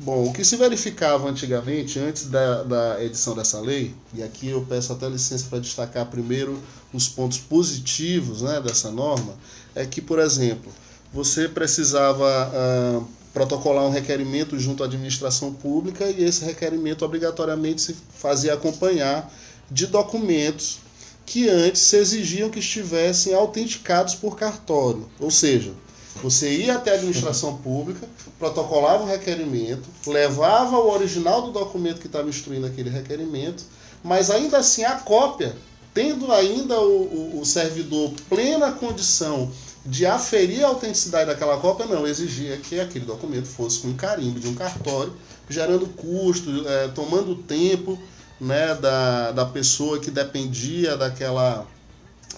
[0.03, 4.65] Bom, o que se verificava antigamente, antes da, da edição dessa lei, e aqui eu
[4.67, 6.59] peço até licença para destacar primeiro
[6.91, 9.35] os pontos positivos né, dessa norma,
[9.75, 10.73] é que, por exemplo,
[11.13, 13.03] você precisava ah,
[13.35, 19.31] protocolar um requerimento junto à administração pública e esse requerimento obrigatoriamente se fazia acompanhar
[19.71, 20.79] de documentos
[21.27, 25.07] que antes se exigiam que estivessem autenticados por cartório.
[25.21, 25.75] Ou seja,
[26.23, 28.07] você ia até a administração pública,
[28.39, 33.65] protocolava o requerimento, levava o original do documento que estava instruindo aquele requerimento,
[34.03, 35.57] mas ainda assim a cópia,
[35.93, 39.51] tendo ainda o, o, o servidor plena condição
[39.85, 44.47] de aferir a autenticidade daquela cópia, não, exigia que aquele documento fosse com carimbo de
[44.47, 45.13] um cartório,
[45.49, 47.99] gerando custo, eh, tomando tempo
[48.41, 51.67] né, da, da pessoa que dependia daquela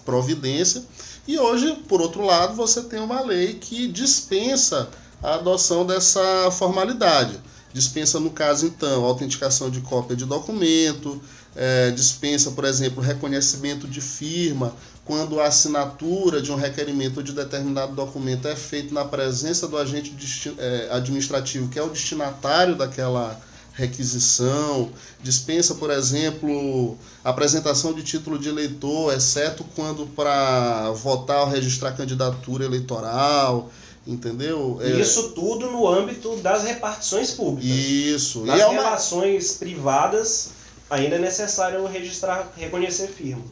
[0.04, 0.82] providência.
[1.26, 4.88] E hoje, por outro lado, você tem uma lei que dispensa
[5.22, 7.38] a adoção dessa formalidade.
[7.72, 11.22] Dispensa, no caso, então, a autenticação de cópia de documento,
[11.54, 17.94] eh, dispensa, por exemplo, reconhecimento de firma quando a assinatura de um requerimento de determinado
[17.94, 20.14] documento é feita na presença do agente
[20.58, 23.40] eh, administrativo, que é o destinatário daquela
[23.74, 24.90] requisição,
[25.22, 32.64] dispensa, por exemplo, apresentação de título de eleitor, exceto quando para votar ou registrar candidatura
[32.64, 33.70] eleitoral,
[34.06, 34.78] entendeu?
[34.82, 37.70] É, Isso tudo no âmbito das repartições públicas.
[37.70, 38.44] Isso.
[38.44, 40.50] Nas E é uma, relações privadas,
[40.90, 43.42] ainda é necessário registrar, reconhecer firma.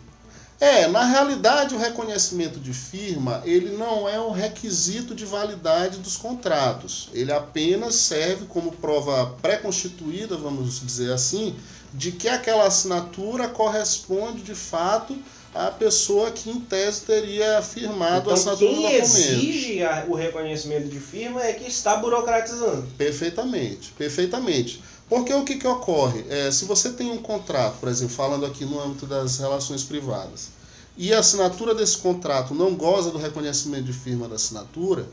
[0.60, 6.18] É, na realidade o reconhecimento de firma, ele não é um requisito de validade dos
[6.18, 7.08] contratos.
[7.14, 11.56] Ele apenas serve como prova pré-constituída, vamos dizer assim,
[11.94, 15.16] de que aquela assinatura corresponde de fato
[15.54, 19.16] à pessoa que em tese teria firmado Então, a assinatura do quem documento.
[19.16, 22.86] exige o reconhecimento de firma é que está burocratizando.
[22.98, 24.80] Perfeitamente, perfeitamente.
[25.10, 26.24] Porque o que, que ocorre?
[26.30, 30.50] É, se você tem um contrato, por exemplo, falando aqui no âmbito das relações privadas,
[30.96, 35.08] e a assinatura desse contrato não goza do reconhecimento de firma da assinatura,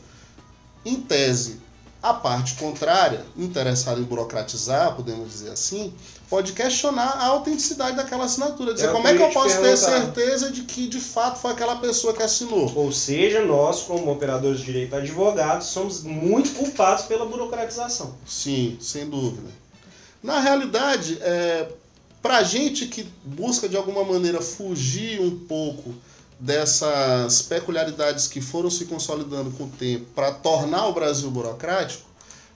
[0.86, 1.60] em tese,
[2.02, 5.92] a parte contrária, interessada em burocratizar, podemos dizer assim,
[6.30, 8.76] pode questionar a autenticidade daquela assinatura.
[8.76, 11.78] Dizer, É como é que eu posso ter certeza de que de fato foi aquela
[11.78, 12.72] pessoa que assinou?
[12.76, 18.14] Ou seja, nós, como operadores de direito advogados, somos muito culpados pela burocratização.
[18.28, 19.50] Sim, sem dúvida.
[20.22, 21.70] Na realidade, é,
[22.22, 25.94] para a gente que busca de alguma maneira fugir um pouco
[26.40, 32.08] dessas peculiaridades que foram se consolidando com o tempo para tornar o Brasil burocrático,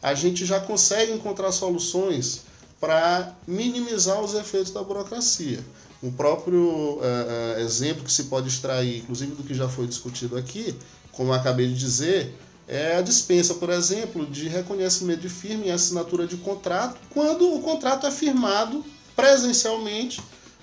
[0.01, 2.41] a gente já consegue encontrar soluções
[2.79, 5.63] para minimizar os efeitos da burocracia.
[6.01, 10.35] O próprio é, é, exemplo que se pode extrair, inclusive do que já foi discutido
[10.35, 10.75] aqui,
[11.11, 12.35] como acabei de dizer,
[12.71, 17.61] é a dispensa, por exemplo, de reconhecimento de firma e assinatura de contrato quando o
[17.61, 20.21] contrato é firmado presencialmente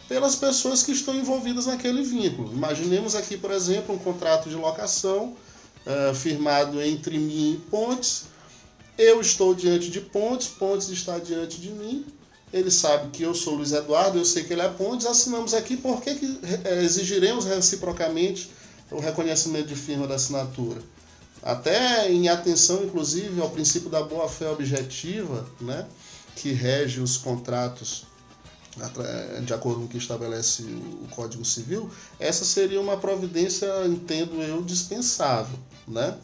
[0.09, 2.51] pelas pessoas que estão envolvidas naquele vínculo.
[2.51, 5.37] Imaginemos aqui, por exemplo, um contrato de locação
[5.85, 8.25] eh, firmado entre mim e Pontes.
[8.97, 12.07] Eu estou diante de Pontes, Pontes está diante de mim.
[12.51, 15.07] Ele sabe que eu sou Luiz Eduardo, eu sei que ele é Pontes.
[15.07, 18.51] Assinamos aqui, por que, que eh, exigiremos reciprocamente
[18.91, 20.81] o reconhecimento de firma da assinatura?
[21.43, 25.87] Até em atenção, inclusive, ao princípio da boa-fé objetiva, né,
[26.37, 28.07] que rege os contratos
[29.45, 34.63] de acordo com o que estabelece o Código Civil, essa seria uma providência, entendo eu,
[34.63, 35.59] dispensável.
[35.87, 36.17] Né?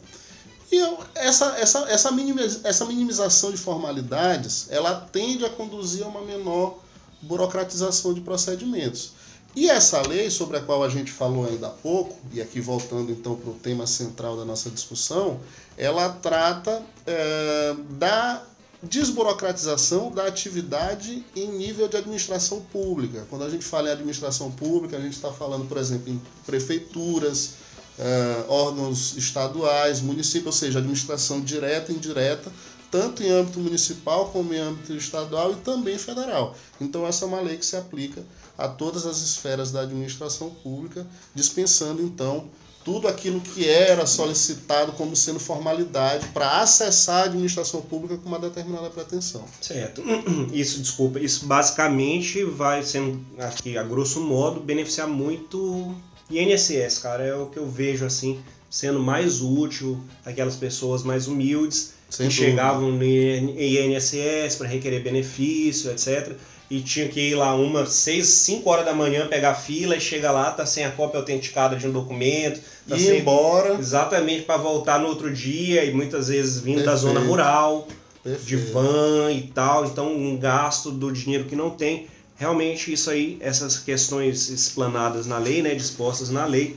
[0.71, 6.07] E eu, essa, essa, essa, minimiz, essa minimização de formalidades, ela tende a conduzir a
[6.07, 6.79] uma menor
[7.21, 9.11] burocratização de procedimentos.
[9.55, 13.11] E essa lei, sobre a qual a gente falou ainda há pouco, e aqui voltando
[13.11, 15.39] então para o tema central da nossa discussão,
[15.77, 18.43] ela trata é, da
[18.83, 23.25] desburocratização da atividade em nível de administração pública.
[23.29, 27.53] Quando a gente fala em administração pública, a gente está falando, por exemplo, em prefeituras,
[27.97, 32.51] uh, órgãos estaduais, municípios, ou seja, administração direta e indireta,
[32.91, 36.55] tanto em âmbito municipal como em âmbito estadual e também federal.
[36.79, 38.23] Então, essa é uma lei que se aplica
[38.57, 42.49] a todas as esferas da administração pública, dispensando, então,
[42.85, 48.37] tudo aquilo que era solicitado como sendo formalidade para acessar a administração pública com uma
[48.37, 49.43] determinada pretensão.
[49.59, 50.03] Certo.
[50.53, 55.95] Isso, desculpa, isso basicamente vai sendo, aqui a grosso modo, beneficiar muito
[56.29, 58.39] INSS, cara, é o que eu vejo assim
[58.69, 62.51] sendo mais útil aquelas pessoas mais humildes Sem que dúvida.
[62.51, 66.37] chegavam no INSS para requerer benefício, etc
[66.69, 70.31] e tinha que ir lá uma, seis, cinco horas da manhã pegar fila e chega
[70.31, 72.59] lá, tá sem a cópia autenticada de um documento.
[72.87, 73.19] Tá ir sem...
[73.19, 73.75] embora.
[73.75, 76.85] Exatamente, para voltar no outro dia e muitas vezes vindo Perfeito.
[76.85, 77.87] da zona rural,
[78.23, 78.45] Perfeito.
[78.45, 79.85] de van e tal.
[79.85, 82.07] Então, um gasto do dinheiro que não tem.
[82.35, 86.75] Realmente, isso aí, essas questões explanadas na lei, né, dispostas na lei,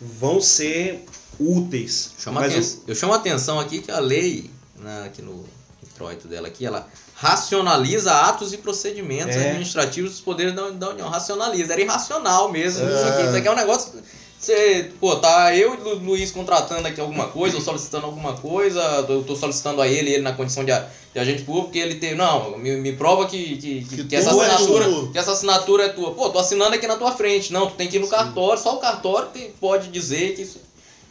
[0.00, 1.04] vão ser
[1.38, 2.12] úteis.
[2.18, 2.82] Chama Mas eu...
[2.88, 5.44] eu chamo a atenção aqui que a lei, né, aqui no
[5.82, 9.48] introito dela aqui, ela racionaliza atos e procedimentos é.
[9.48, 11.08] administrativos dos poderes da, da União.
[11.08, 11.72] Racionaliza.
[11.72, 12.86] Era irracional mesmo.
[12.86, 12.94] É.
[12.94, 13.22] Isso, aqui.
[13.22, 13.92] isso aqui é um negócio.
[14.38, 18.80] Você, pô, tá eu e o Luiz contratando aqui alguma coisa, ou solicitando alguma coisa,
[19.08, 20.72] eu tô solicitando a ele, ele na condição de,
[21.14, 22.14] de agente público, que ele tem.
[22.14, 25.88] Não, me, me prova que, que, que, que essa assinatura, é que essa assinatura é
[25.88, 26.12] tua.
[26.12, 27.50] Pô, tô assinando aqui na tua frente.
[27.50, 28.12] Não, tu tem que ir no Sim.
[28.12, 30.60] cartório, só o cartório tem, pode dizer que isso.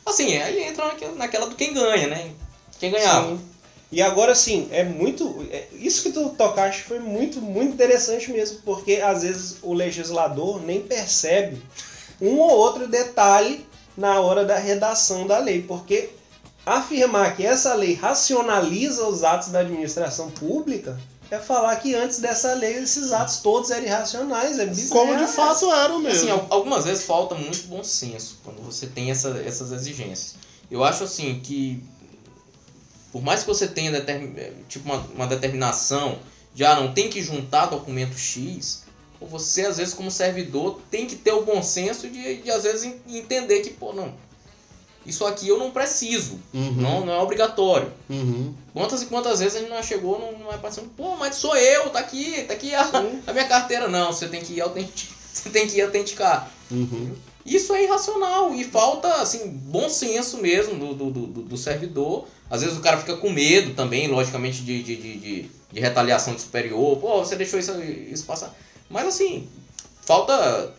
[0.05, 2.29] Assim, aí entra naquela, naquela do quem ganha, né?
[2.79, 3.29] Quem ganhava.
[3.29, 3.39] Sim.
[3.95, 5.47] E agora sim, é muito.
[5.49, 10.61] É, isso que tu tocaste foi muito, muito interessante mesmo, porque às vezes o legislador
[10.61, 11.61] nem percebe
[12.19, 16.09] um ou outro detalhe na hora da redação da lei, porque
[16.65, 20.99] afirmar que essa lei racionaliza os atos da administração pública
[21.31, 25.05] é falar que antes dessa lei esses atos todos eram irracionais, é bizarro.
[25.05, 26.33] Como de fato eram mesmo.
[26.33, 30.35] Assim, algumas vezes falta muito bom senso quando você tem essa, essas exigências.
[30.69, 31.81] Eu acho assim que
[33.15, 34.05] por mais que você tenha
[34.67, 36.19] tipo uma, uma determinação
[36.53, 38.83] de ah, não tem que juntar documento X,
[39.21, 42.93] você às vezes como servidor tem que ter o bom senso de, de às vezes
[43.07, 44.13] entender que, pô, não,
[45.05, 46.73] isso aqui eu não preciso, uhum.
[46.73, 47.89] não, não é obrigatório.
[48.09, 48.53] Uhum.
[48.73, 51.55] Quantas e quantas vezes a gente não chegou, não, não é passando, pô, mas sou
[51.55, 52.81] eu, tá aqui, tá aqui a,
[53.27, 53.87] a minha carteira.
[53.87, 55.15] Não, você tem que ir autenticar.
[55.35, 56.49] Você tem que ir autenticar.
[56.71, 57.13] Uhum.
[57.45, 62.27] Isso é irracional e falta assim bom senso mesmo do, do, do, do, servidor.
[62.49, 66.41] Às vezes o cara fica com medo também, logicamente, de, de, de, de, retaliação de
[66.41, 66.97] superior.
[66.97, 68.55] Pô, você deixou isso, isso passar.
[68.89, 69.47] Mas assim,
[70.01, 70.73] falta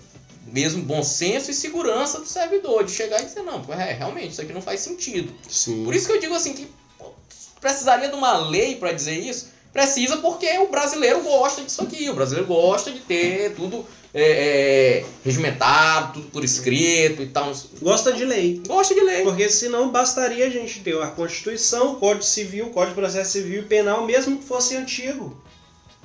[0.47, 4.41] mesmo bom senso e segurança do servidor, de chegar e dizer, não, é, realmente, isso
[4.41, 5.33] aqui não faz sentido.
[5.49, 5.85] Sim.
[5.85, 7.13] Por isso que eu digo assim, que pô,
[7.61, 9.55] precisaria de uma lei para dizer isso.
[9.73, 12.09] Precisa porque o brasileiro gosta disso aqui.
[12.09, 13.85] O brasileiro gosta de ter tudo
[14.19, 17.53] é, é, regimentado, tudo por escrito e tal.
[17.83, 18.63] Gosta de lei.
[18.67, 19.23] Gosta de lei.
[19.23, 23.65] Porque senão bastaria a gente ter a Constituição, Código Civil, Código de Processo Civil e
[23.67, 25.39] Penal, mesmo que fosse antigo.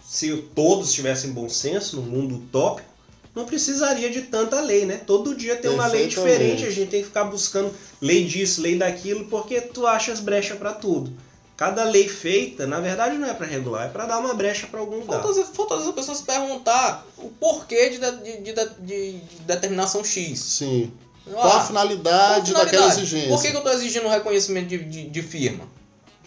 [0.03, 2.89] Se todos tivessem bom senso no mundo utópico,
[3.33, 4.97] não precisaria de tanta lei, né?
[5.07, 8.77] Todo dia tem uma lei diferente, a gente tem que ficar buscando lei disso, lei
[8.77, 11.13] daquilo, porque tu achas brecha para tudo.
[11.61, 14.79] Cada lei feita, na verdade, não é para regular, é para dar uma brecha para
[14.79, 15.21] algum lugar.
[15.21, 20.39] Falta, falta as pessoas perguntar o porquê de, de, de, de, determinação X.
[20.39, 20.91] Sim.
[21.27, 23.29] Ah, qual a finalidade, qual a finalidade daquela exigência?
[23.29, 25.65] Por que, que eu estou exigindo reconhecimento de, de, de firma?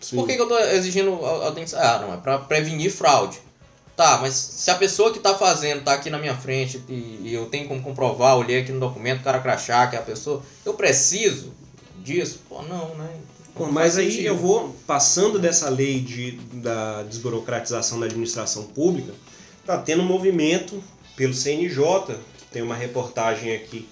[0.01, 0.15] Sim.
[0.15, 3.41] Por que, que eu estou exigindo Ah, não, é para prevenir fraude.
[3.97, 7.35] Tá, mas se a pessoa que está fazendo está aqui na minha frente e, e,
[7.35, 10.45] eu tenho como comprovar, olhei aqui no documento, o cara crachá que é a pessoa,
[10.65, 11.53] eu preciso
[12.05, 12.39] disso?
[12.49, 13.09] Pô, não, né?
[13.57, 19.13] Bom, mas aí eu vou passando dessa lei de, da desburocratização da administração pública,
[19.65, 20.83] tá tendo um movimento
[21.15, 22.17] pelo CNJ,
[22.51, 23.89] tem uma reportagem aqui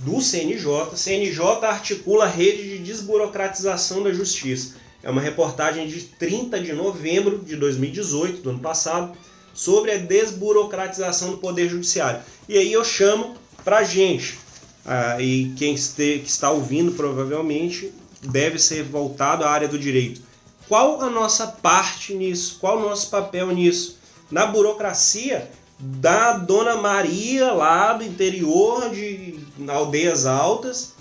[0.00, 0.96] do CNJ.
[0.96, 4.74] CNJ articula a rede de desburocratização da justiça.
[5.00, 9.16] É uma reportagem de 30 de novembro de 2018, do ano passado,
[9.54, 12.20] sobre a desburocratização do Poder Judiciário.
[12.48, 14.40] E aí eu chamo pra gente,
[14.84, 20.22] ah, e quem este, que está ouvindo provavelmente deve ser voltado à área do direito.
[20.68, 22.58] Qual a nossa parte nisso?
[22.60, 23.98] Qual o nosso papel nisso?
[24.30, 30.92] Na burocracia, da Dona Maria lá do interior de aldeias altas.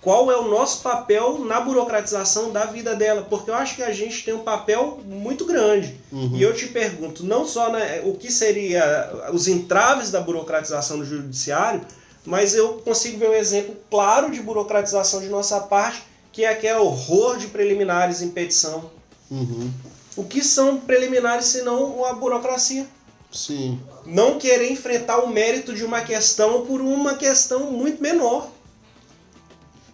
[0.00, 3.26] Qual é o nosso papel na burocratização da vida dela?
[3.28, 6.00] Porque eu acho que a gente tem um papel muito grande.
[6.10, 6.32] Uhum.
[6.34, 11.04] E eu te pergunto, não só né, o que seria os entraves da burocratização do
[11.04, 11.82] judiciário,
[12.24, 16.78] mas eu consigo ver um exemplo claro de burocratização de nossa parte, que é aquele
[16.78, 18.90] horror de preliminares em petição.
[19.30, 19.70] Uhum.
[20.16, 22.86] O que são preliminares senão a burocracia?
[23.32, 23.80] Sim.
[24.04, 28.50] Não querer enfrentar o mérito de uma questão por uma questão muito menor.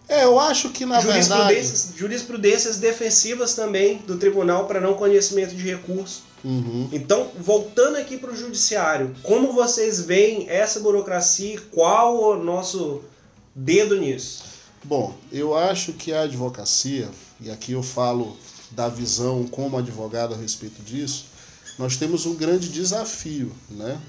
[0.09, 1.27] É, eu acho que na verdade.
[1.27, 6.23] Jurisprudências, jurisprudências defensivas também do tribunal para não conhecimento de recurso.
[6.43, 6.87] Uhum.
[6.93, 13.01] Então, voltando aqui para o judiciário, como vocês veem essa burocracia e qual o nosso
[13.53, 14.45] dedo nisso?
[14.87, 17.09] Bom, eu acho que a advocacia,
[17.41, 18.37] e aqui eu falo
[18.71, 21.25] da visão como advogado a respeito disso,
[21.77, 23.99] nós temos um grande desafio, né?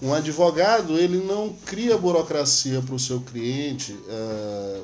[0.00, 4.82] Um advogado ele não cria burocracia para o seu cliente eh,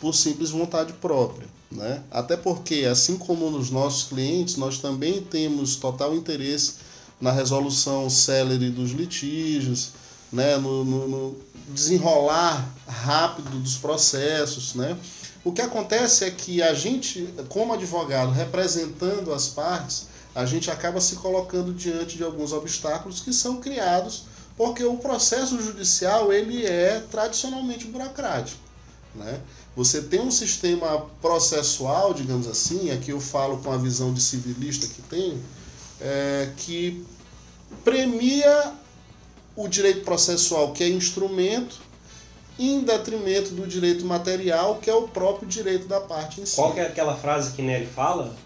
[0.00, 2.04] por simples vontade própria, né?
[2.08, 6.74] Até porque, assim como nos nossos clientes, nós também temos total interesse
[7.20, 9.90] na resolução célere dos litígios,
[10.32, 10.56] né?
[10.58, 11.36] no, no, no
[11.68, 14.98] desenrolar rápido dos processos, né?
[15.44, 21.00] O que acontece é que a gente, como advogado, representando as partes, a gente acaba
[21.00, 24.24] se colocando diante de alguns obstáculos que são criados
[24.58, 28.60] porque o processo judicial ele é tradicionalmente burocrático,
[29.14, 29.40] né?
[29.76, 34.88] Você tem um sistema processual, digamos assim, aqui eu falo com a visão de civilista
[34.88, 35.40] que tenho,
[36.00, 37.06] é, que
[37.84, 38.72] premia
[39.58, 41.80] o direito processual, que é instrumento,
[42.56, 46.54] em detrimento do direito material, que é o próprio direito da parte em si.
[46.54, 48.36] Qual que é aquela frase que Nelly fala?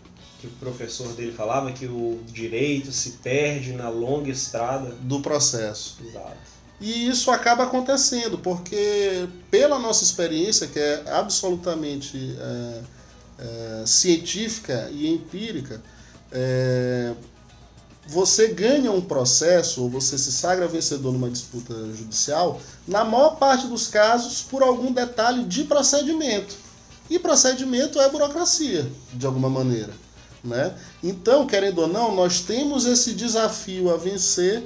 [0.40, 4.96] Que o professor dele falava que o direito se perde na longa estrada.
[5.03, 5.98] Do processo.
[6.03, 6.53] Exato.
[6.81, 12.81] E isso acaba acontecendo, porque pela nossa experiência, que é absolutamente é,
[13.38, 15.81] é, científica e empírica,
[16.33, 17.12] é,
[18.07, 23.67] você ganha um processo, ou você se sagra vencedor numa disputa judicial, na maior parte
[23.67, 26.57] dos casos, por algum detalhe de procedimento.
[27.09, 29.93] E procedimento é burocracia, de alguma maneira.
[30.43, 30.75] Né?
[31.03, 34.65] Então, querendo ou não, nós temos esse desafio a vencer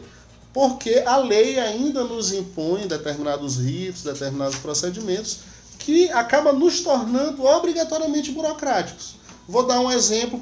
[0.56, 5.40] porque a lei ainda nos impõe determinados ritos, determinados procedimentos
[5.78, 9.16] que acaba nos tornando obrigatoriamente burocráticos.
[9.46, 10.40] Vou dar um exemplo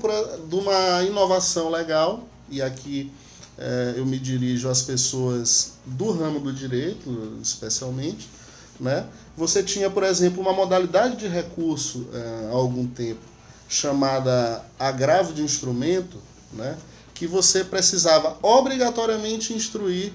[0.49, 3.11] de uma inovação legal, e aqui
[3.57, 8.29] é, eu me dirijo às pessoas do ramo do direito, especialmente.
[8.79, 9.07] Né?
[9.37, 13.21] Você tinha, por exemplo, uma modalidade de recurso é, há algum tempo
[13.69, 16.19] chamada agravo de instrumento,
[16.53, 16.77] né?
[17.15, 20.13] que você precisava obrigatoriamente instruir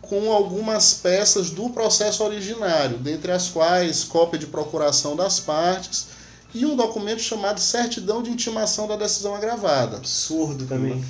[0.00, 6.08] com algumas peças do processo originário, dentre as quais cópia de procuração das partes
[6.54, 9.96] e um documento chamado certidão de intimação da decisão agravada.
[9.96, 11.02] Absurdo também.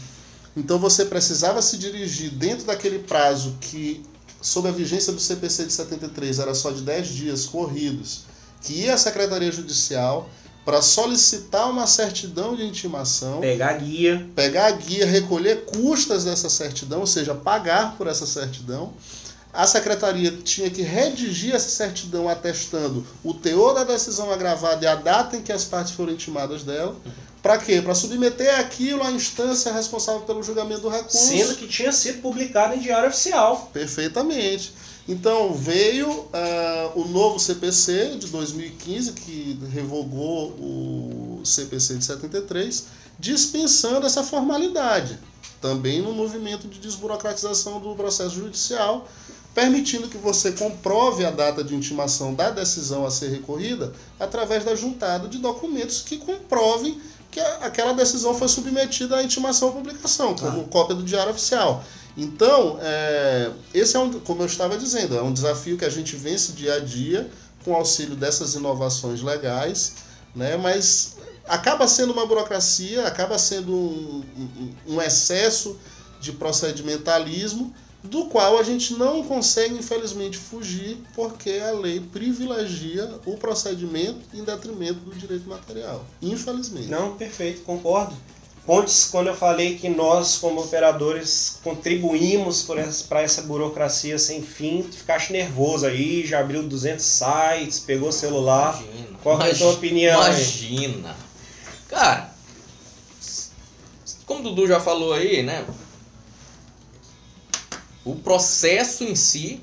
[0.57, 4.05] Então você precisava se dirigir dentro daquele prazo que,
[4.41, 8.23] sob a vigência do CPC de 73, era só de 10 dias corridos,
[8.63, 10.29] que ia à Secretaria Judicial
[10.65, 14.27] para solicitar uma certidão de intimação, Pegar a guia.
[14.35, 18.95] pegar a guia, recolher custas dessa certidão, ou seja, pagar por essa certidão.
[19.53, 24.97] A secretaria tinha que redigir essa certidão atestando o teor da decisão agravada e a
[24.97, 26.97] data em que as partes foram intimadas dela.
[27.45, 27.83] Para quê?
[27.83, 31.19] Para submeter aquilo à instância responsável pelo julgamento do recurso.
[31.19, 33.69] Sendo que tinha sido publicado em diário oficial.
[33.71, 34.73] Perfeitamente.
[35.07, 42.87] Então veio uh, o novo CPC de 2015, que revogou o CPC de 73,
[43.19, 45.19] dispensando essa formalidade.
[45.61, 49.07] Também no movimento de desburocratização do processo judicial,
[49.55, 54.75] permitindo que você comprove a data de intimação da decisão a ser recorrida através da
[54.75, 56.99] juntada de documentos que comprovem
[57.35, 60.65] que aquela decisão foi submetida à intimação ou publicação, como ah.
[60.71, 61.85] cópia do diário oficial.
[62.17, 66.15] Então, é, esse é um, como eu estava dizendo, é um desafio que a gente
[66.15, 67.29] vence dia a dia
[67.65, 69.95] com o auxílio dessas inovações legais,
[70.33, 70.57] né?
[70.57, 71.17] Mas
[71.49, 75.77] acaba sendo uma burocracia, acaba sendo um, um, um excesso
[76.21, 83.37] de procedimentalismo do qual a gente não consegue, infelizmente, fugir, porque a lei privilegia o
[83.37, 86.05] procedimento em detrimento do direito material.
[86.21, 86.89] Infelizmente.
[86.89, 88.15] Não, perfeito, concordo.
[88.67, 94.83] Pontes, quando eu falei que nós, como operadores, contribuímos para essa, essa burocracia sem fim,
[94.83, 98.83] tu ficaste nervoso aí, já abriu 200 sites, pegou o celular.
[98.83, 99.19] Imagina.
[99.23, 100.23] Qual é a tua opinião?
[100.23, 101.11] Imagina.
[101.11, 101.17] Aí?
[101.89, 102.35] Cara,
[104.25, 105.67] como o Dudu já falou aí, né?
[108.05, 109.63] O processo em si,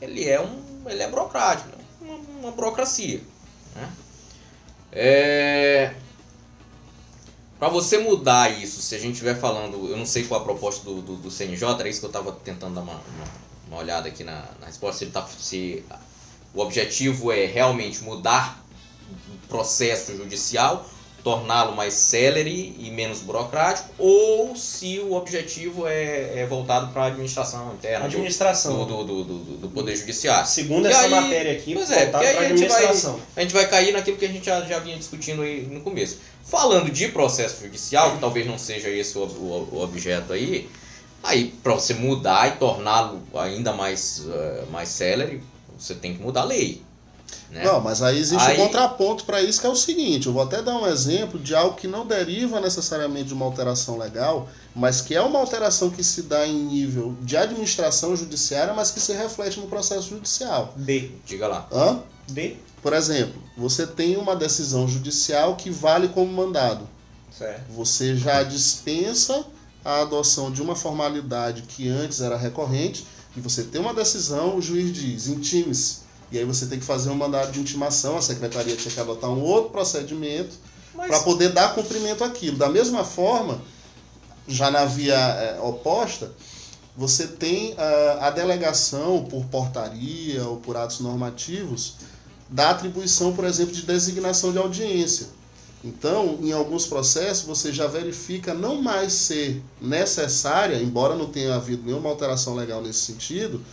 [0.00, 1.84] ele é um, ele é burocrático, né?
[2.00, 3.20] uma, uma burocracia.
[3.74, 3.92] Né?
[4.92, 5.94] É...
[7.58, 10.82] Para você mudar isso, se a gente estiver falando, eu não sei qual a proposta
[10.84, 13.24] do, do, do CNJ, era isso que eu estava tentando dar uma, uma,
[13.68, 15.84] uma, olhada aqui na, na resposta, se, ele tá, se
[16.54, 18.64] o objetivo é realmente mudar
[19.10, 20.88] o processo judicial
[21.22, 27.06] torná-lo mais célere e menos burocrático, ou se o objetivo é, é voltado para a
[27.06, 28.84] administração interna administração.
[28.86, 30.46] Do, do, do, do, Poder Judiciário.
[30.46, 33.12] Segundo essa aí, matéria aqui, pois é, voltado para a administração.
[33.12, 35.80] Vai, a gente vai cair naquilo que a gente já, já vinha discutindo aí no
[35.80, 36.18] começo.
[36.44, 40.68] Falando de processo judicial, que talvez não seja esse o, o, o objeto aí,
[41.22, 45.42] aí para você mudar e torná-lo ainda mais, uh, mais célere,
[45.78, 46.82] você tem que mudar a lei.
[47.50, 47.64] Né?
[47.64, 48.60] Não, mas aí existe aí...
[48.60, 51.54] um contraponto para isso que é o seguinte: eu vou até dar um exemplo de
[51.54, 56.04] algo que não deriva necessariamente de uma alteração legal, mas que é uma alteração que
[56.04, 60.72] se dá em nível de administração judiciária, mas que se reflete no processo judicial.
[60.76, 61.10] D.
[61.26, 61.68] Diga lá.
[61.72, 62.00] Hã?
[62.28, 62.56] D.
[62.80, 66.88] Por exemplo, você tem uma decisão judicial que vale como mandado.
[67.36, 67.72] Certo.
[67.72, 69.44] Você já dispensa
[69.84, 73.06] a adoção de uma formalidade que antes era recorrente,
[73.36, 75.99] e você tem uma decisão, o juiz diz: intime-se
[76.32, 79.30] e aí você tem que fazer um mandado de intimação, a secretaria tinha que adotar
[79.30, 80.56] um outro procedimento
[80.94, 81.08] Mas...
[81.08, 82.56] para poder dar cumprimento àquilo.
[82.56, 83.60] Da mesma forma,
[84.46, 86.32] já na via é, oposta,
[86.96, 87.76] você tem uh,
[88.20, 91.94] a delegação por portaria ou por atos normativos
[92.48, 95.28] da atribuição, por exemplo, de designação de audiência.
[95.82, 101.84] Então, em alguns processos, você já verifica não mais ser necessária, embora não tenha havido
[101.86, 103.64] nenhuma alteração legal nesse sentido,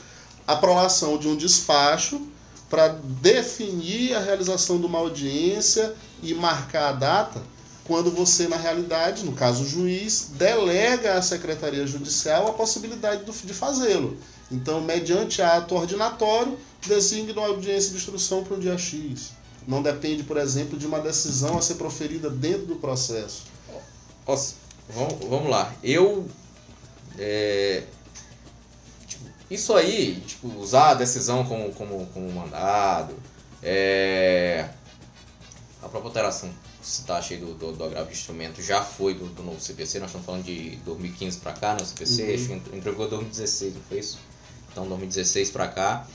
[0.47, 2.21] a prolação de um despacho
[2.69, 2.89] para
[3.21, 7.41] definir a realização de uma audiência e marcar a data,
[7.85, 13.53] quando você, na realidade, no caso o juiz, delega à Secretaria Judicial a possibilidade de
[13.53, 14.17] fazê-lo.
[14.51, 19.31] Então, mediante ato ordinatório, designa uma audiência de instrução para o dia X.
[19.67, 23.43] Não depende, por exemplo, de uma decisão a ser proferida dentro do processo.
[24.27, 24.55] Nossa,
[24.89, 25.73] vamos, vamos lá.
[25.83, 26.25] Eu
[27.17, 27.83] é,
[29.49, 33.15] isso aí, tipo, usar a decisão como, como, como mandado,
[33.63, 34.69] é...
[35.81, 39.13] a própria alteração que você está cheio do, do, do agravo de instrumento já foi
[39.13, 42.77] do, do novo CPC, nós estamos falando de 2015 para cá, né, o CPC, uhum.
[42.77, 44.19] em 2016, não foi isso?
[44.71, 46.07] Então, 2016 para cá.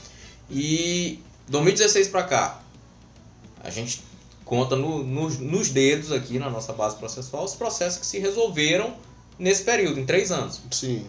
[0.49, 2.61] E 2016 para cá,
[3.63, 4.03] a gente
[4.45, 8.95] conta no, no, nos dedos aqui na nossa base processual os processos que se resolveram
[9.39, 10.61] nesse período, em três anos.
[10.71, 11.05] Sim.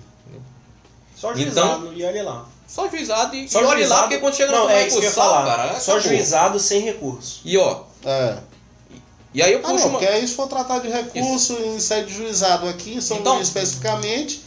[1.24, 2.46] Só juizado então, e olha lá.
[2.68, 5.80] Só juizado e, só e olha lá, porque quando chega não, na é recursal, cara,
[5.80, 6.00] Só acabou.
[6.00, 7.40] juizado sem recurso.
[7.44, 7.80] E ó.
[8.04, 8.36] É.
[9.32, 9.98] E aí eu puxo ah, não, uma...
[9.98, 11.62] porque aí se for tratar de recurso isso.
[11.62, 14.44] em sede de juizado aqui, em São então, Luís especificamente,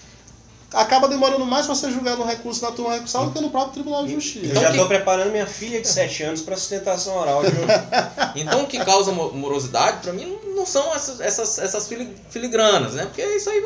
[0.71, 3.73] acaba demorando mais para ser julgado no recurso da turma recursal do que no próprio
[3.73, 4.53] Tribunal de Justiça.
[4.53, 4.93] Eu já estou que...
[4.93, 7.41] preparando minha filha de 7 anos para sustentação oral.
[8.35, 11.89] então o que causa morosidade, para mim, não são essas, essas, essas
[12.29, 13.05] filigranas, né?
[13.05, 13.61] Porque isso aí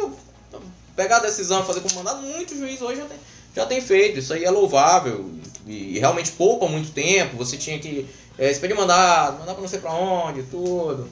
[0.95, 3.17] pegar a decisão, fazer como mandado, muito juiz hoje já tem,
[3.55, 4.19] já tem feito.
[4.19, 5.29] Isso aí é louvável
[5.67, 7.37] e, realmente poupa muito tempo.
[7.37, 11.09] Você tinha que é, expedir mandado, mandar para não sei para onde, tudo.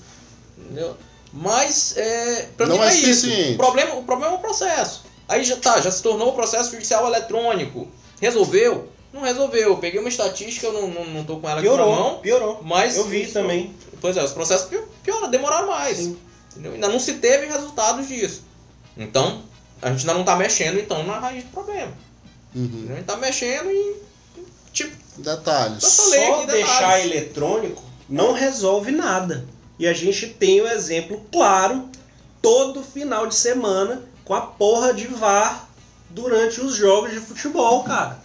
[0.57, 0.95] Entendeu?
[1.31, 3.27] Mas é, pra não mim é, é isso.
[3.53, 5.03] O problema, o problema é o processo.
[5.27, 7.87] Aí já tá, já se tornou o processo judicial eletrônico.
[8.19, 8.89] Resolveu?
[9.13, 9.69] Não resolveu.
[9.69, 12.19] Eu peguei uma estatística, eu não, não, não tô com ela piorou, aqui na mão.
[12.19, 12.61] Piorou.
[12.63, 13.73] Mas eu vi também.
[14.01, 14.69] Pois é, os processos
[15.03, 16.11] pioram, demoraram mais.
[16.57, 18.43] Ainda não se teve resultados disso.
[18.97, 19.43] Então,
[19.81, 21.91] a gente ainda não está mexendo, então, na raiz do problema.
[22.55, 22.85] Uhum.
[22.89, 23.95] A gente está mexendo em.
[24.73, 24.95] Tipo.
[25.17, 25.83] Detalhes.
[25.83, 27.05] Só aqui, deixar detalhes.
[27.05, 29.45] eletrônico não resolve nada.
[29.77, 31.89] E a gente tem o exemplo claro
[32.41, 35.69] todo final de semana com a porra de VAR
[36.09, 38.19] durante os jogos de futebol, cara.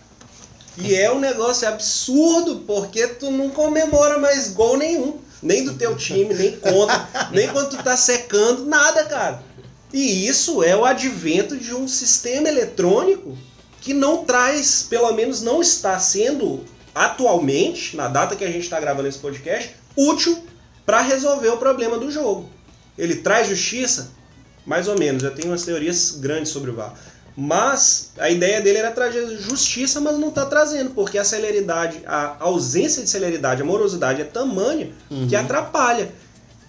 [0.77, 5.19] E é um negócio absurdo, porque tu não comemora mais gol nenhum.
[5.41, 9.43] Nem do teu time, nem contra, nem quando tu tá secando, nada, cara.
[9.95, 13.38] E isso é o advento de um sistema eletrônico
[13.80, 18.80] que não traz, pelo menos não está sendo atualmente, na data que a gente está
[18.80, 20.45] gravando esse podcast, útil
[20.84, 22.51] para resolver o problema do jogo.
[22.99, 24.11] Ele traz justiça?
[24.66, 26.92] Mais ou menos, eu tenho umas teorias grandes sobre o VAR.
[27.36, 32.36] Mas a ideia dele era trazer justiça, mas não está trazendo, porque a celeridade, a
[32.40, 35.28] ausência de celeridade, a morosidade é tamanha uhum.
[35.28, 36.11] que atrapalha.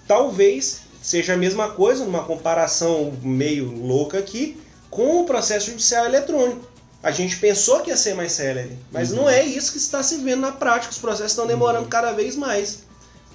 [0.07, 6.67] Talvez seja a mesma coisa, numa comparação meio louca aqui, com o processo judicial eletrônico.
[7.03, 9.17] A gente pensou que ia ser mais célere, mas uhum.
[9.17, 10.91] não é isso que está se vendo na prática.
[10.91, 11.89] Os processos estão demorando uhum.
[11.89, 12.79] cada vez mais.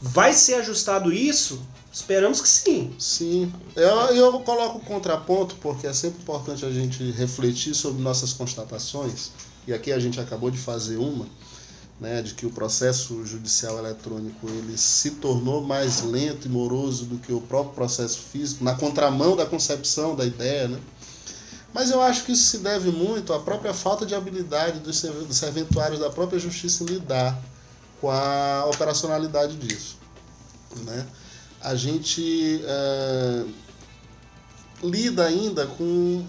[0.03, 1.61] Vai ser ajustado isso
[1.93, 2.95] Esperamos que sim.
[2.99, 3.53] Sim.
[3.75, 9.33] Eu, eu coloco o contraponto porque é sempre importante a gente refletir sobre nossas constatações,
[9.67, 11.27] e aqui a gente acabou de fazer uma,
[12.01, 17.19] né, de que o processo judicial eletrônico ele se tornou mais lento e moroso do
[17.19, 20.81] que o próprio processo físico, na contramão da concepção da ideia, né?
[21.73, 24.99] Mas eu acho que isso se deve muito à própria falta de habilidade dos
[25.37, 27.41] serventuários da própria justiça em lidar
[28.01, 29.97] com a operacionalidade disso.
[30.85, 31.07] Né?
[31.61, 33.45] A gente é,
[34.83, 36.25] lida ainda com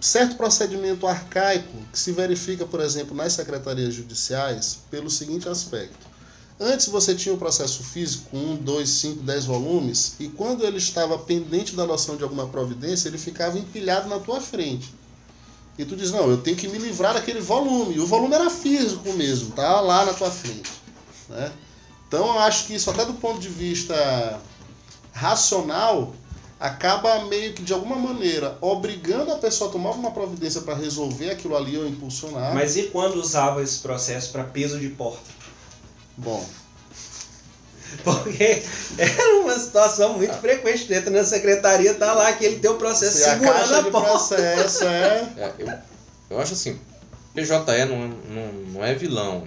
[0.00, 6.06] certo procedimento arcaico que se verifica, por exemplo, nas secretarias judiciais pelo seguinte aspecto.
[6.58, 10.78] Antes você tinha o processo físico com 1, 2, 5, 10 volumes, e quando ele
[10.78, 14.94] estava pendente da noção de alguma providência, ele ficava empilhado na tua frente.
[15.78, 17.96] E tu diz, não, eu tenho que me livrar daquele volume.
[17.96, 20.72] E o volume era físico mesmo, tá lá na tua frente.
[21.28, 21.52] Né?
[22.08, 24.40] Então eu acho que isso, até do ponto de vista
[25.12, 26.14] racional,
[26.58, 31.30] acaba meio que de alguma maneira obrigando a pessoa a tomar uma providência para resolver
[31.30, 32.54] aquilo ali ou impulsionar.
[32.54, 35.20] Mas e quando usava esse processo para peso de porta?
[36.16, 36.44] Bom.
[38.02, 38.62] Porque
[38.98, 43.18] era uma situação muito frequente dentro da secretaria, tá lá que ele tem o processo
[43.18, 44.08] Se a segurando caixa a de porta.
[44.10, 45.28] processo é.
[45.36, 45.68] É, eu,
[46.30, 46.78] eu acho assim,
[47.34, 47.50] PJE
[47.88, 49.46] não, não, não é vilão.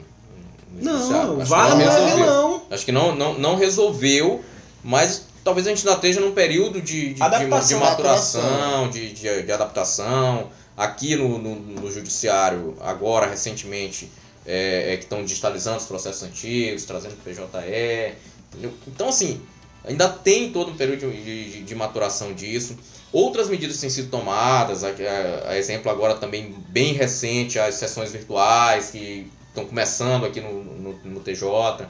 [0.71, 2.15] Não, VAR não não é resolveu.
[2.17, 2.63] vilão.
[2.69, 4.43] Acho que não, não, não resolveu,
[4.83, 9.13] mas talvez a gente ainda esteja num período de, de, de, Adaptação, de maturação, de,
[9.13, 10.49] de, de adaptação.
[10.77, 14.09] Aqui no, no, no judiciário, agora, recentemente,
[14.45, 18.13] é, é que estão digitalizando os processos antigos, trazendo PJE.
[18.51, 18.71] entendeu?
[18.87, 19.41] Então, assim,
[19.83, 22.77] ainda tem todo um período de, de, de maturação disso.
[23.11, 28.11] Outras medidas têm sido tomadas, a, a- a exemplo agora também bem recente, as sessões
[28.11, 31.87] virtuais que estão começando aqui no, no, no TJ.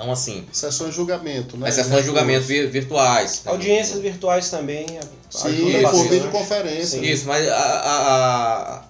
[0.00, 1.68] Então, assim, Sessões de julgamento, né?
[1.68, 3.40] as sessões de julgamento vir- virtuais.
[3.40, 3.52] também.
[3.58, 4.86] Audiências virtuais também
[5.28, 6.98] Sim, por videoconferência.
[6.98, 8.82] Isso, mas a, a, a,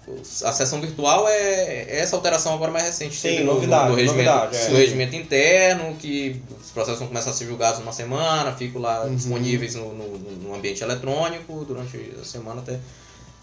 [0.50, 3.16] a sessão virtual é, é essa alteração agora mais recente.
[3.16, 4.68] Sim, no, novidade, no, no regimento, novidade, é.
[4.68, 9.04] no regimento interno, que os processos vão começar a ser julgados numa semana, ficam lá
[9.06, 9.16] Uhum.
[9.16, 12.78] disponíveis no, no, no ambiente eletrônico durante a semana até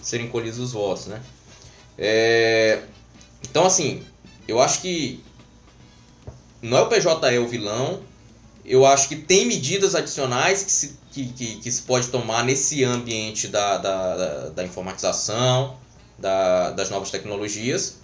[0.04, 1.20] serem colhidos os votos, né?
[1.98, 2.80] É,
[3.50, 4.04] então, assim,
[4.48, 5.24] eu acho que
[6.66, 8.02] não é o PJE o vilão,
[8.66, 12.84] eu acho que tem medidas adicionais que se, que, que, que se pode tomar nesse
[12.84, 15.78] ambiente da, da, da, da informatização,
[16.18, 17.98] da, das novas tecnologias.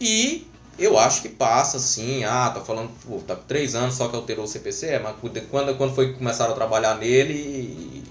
[0.00, 0.46] E
[0.78, 4.14] eu acho que passa assim, ah, tá falando, pô, tá com três anos só que
[4.14, 5.16] alterou o CPC, é, mas
[5.50, 8.04] quando, quando foi que começaram a trabalhar nele,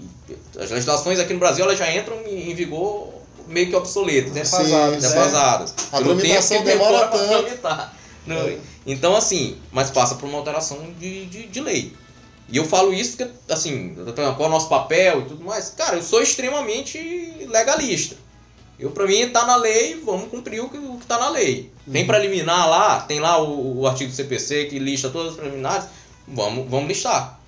[0.58, 3.14] as legislações aqui no Brasil elas já entram em vigor
[3.46, 4.42] meio que obsoletas, né?
[4.42, 5.02] Defasadas.
[5.02, 5.74] Sim, defasadas.
[5.92, 7.95] A Pelo tramitação demora tanto.
[8.26, 8.58] Não, É.
[8.86, 11.92] Então, assim, mas passa por uma alteração de, de, de lei.
[12.48, 15.70] E eu falo isso porque, assim, qual é o nosso papel e tudo mais.
[15.70, 16.98] Cara, eu sou extremamente
[17.48, 18.16] legalista.
[18.78, 21.72] Eu, pra mim, tá na lei, vamos cumprir o que, o que tá na lei.
[21.90, 22.06] Tem Uhum.
[22.06, 25.86] preliminar lá, tem lá o, o artigo do CPC que lista todas as preliminares,
[26.28, 27.40] vamos, vamos listar.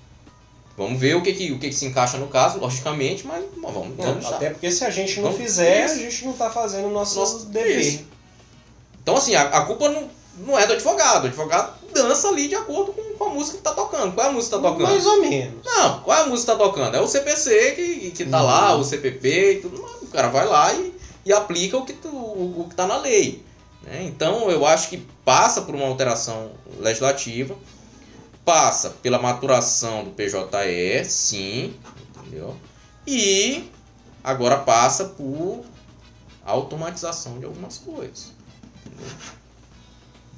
[0.75, 3.73] Vamos ver o que, que, o que, que se encaixa no caso, logicamente, mas vamos,
[3.73, 4.33] vamos Não, listar.
[4.35, 5.93] até porque se a gente não Vamos- fizer, isso.
[5.93, 7.79] a gente não tá fazendo o nosso, Nosso- dever.
[7.79, 8.05] isso.
[9.03, 10.09] Então, assim, a, a culpa não,
[10.45, 11.23] não é do advogado.
[11.23, 14.13] O advogado dança ali de acordo com, com a música que tá tocando.
[14.13, 14.87] Qual é a música que tá tocando?
[14.89, 15.65] Mais ou menos.
[15.65, 16.95] Não, qual é a música que tá tocando?
[16.95, 18.45] É o CPC que, que tá Uhum.
[18.45, 20.01] lá, o CPP e tudo mais.
[20.01, 20.93] O cara vai lá e,
[21.25, 23.43] e aplica o que, tu- o, o que tá na lei.
[23.83, 24.03] né?
[24.03, 27.55] Então, eu acho que passa por uma alteração legislativa,
[28.45, 31.75] passa pela maturação do PJE, sim,
[32.17, 32.55] entendeu?
[33.07, 33.69] E
[34.23, 35.63] agora passa por
[36.45, 38.31] automatização de algumas coisas.
[38.85, 39.07] entendeu?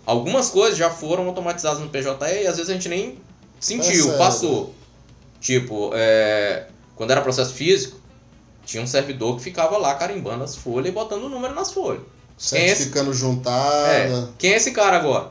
[0.06, 3.20] Algumas coisas já foram automatizadas no PJE e às vezes a gente nem
[3.60, 4.18] sentiu, sério.
[4.18, 4.74] passou.
[5.39, 7.99] Tipo, é, quando era processo físico,
[8.66, 12.02] tinha um servidor que ficava lá carimbando as folhas e botando o número nas folhas.
[12.38, 13.88] Certificando juntada.
[13.88, 14.28] É.
[14.38, 15.30] Quem é esse cara agora?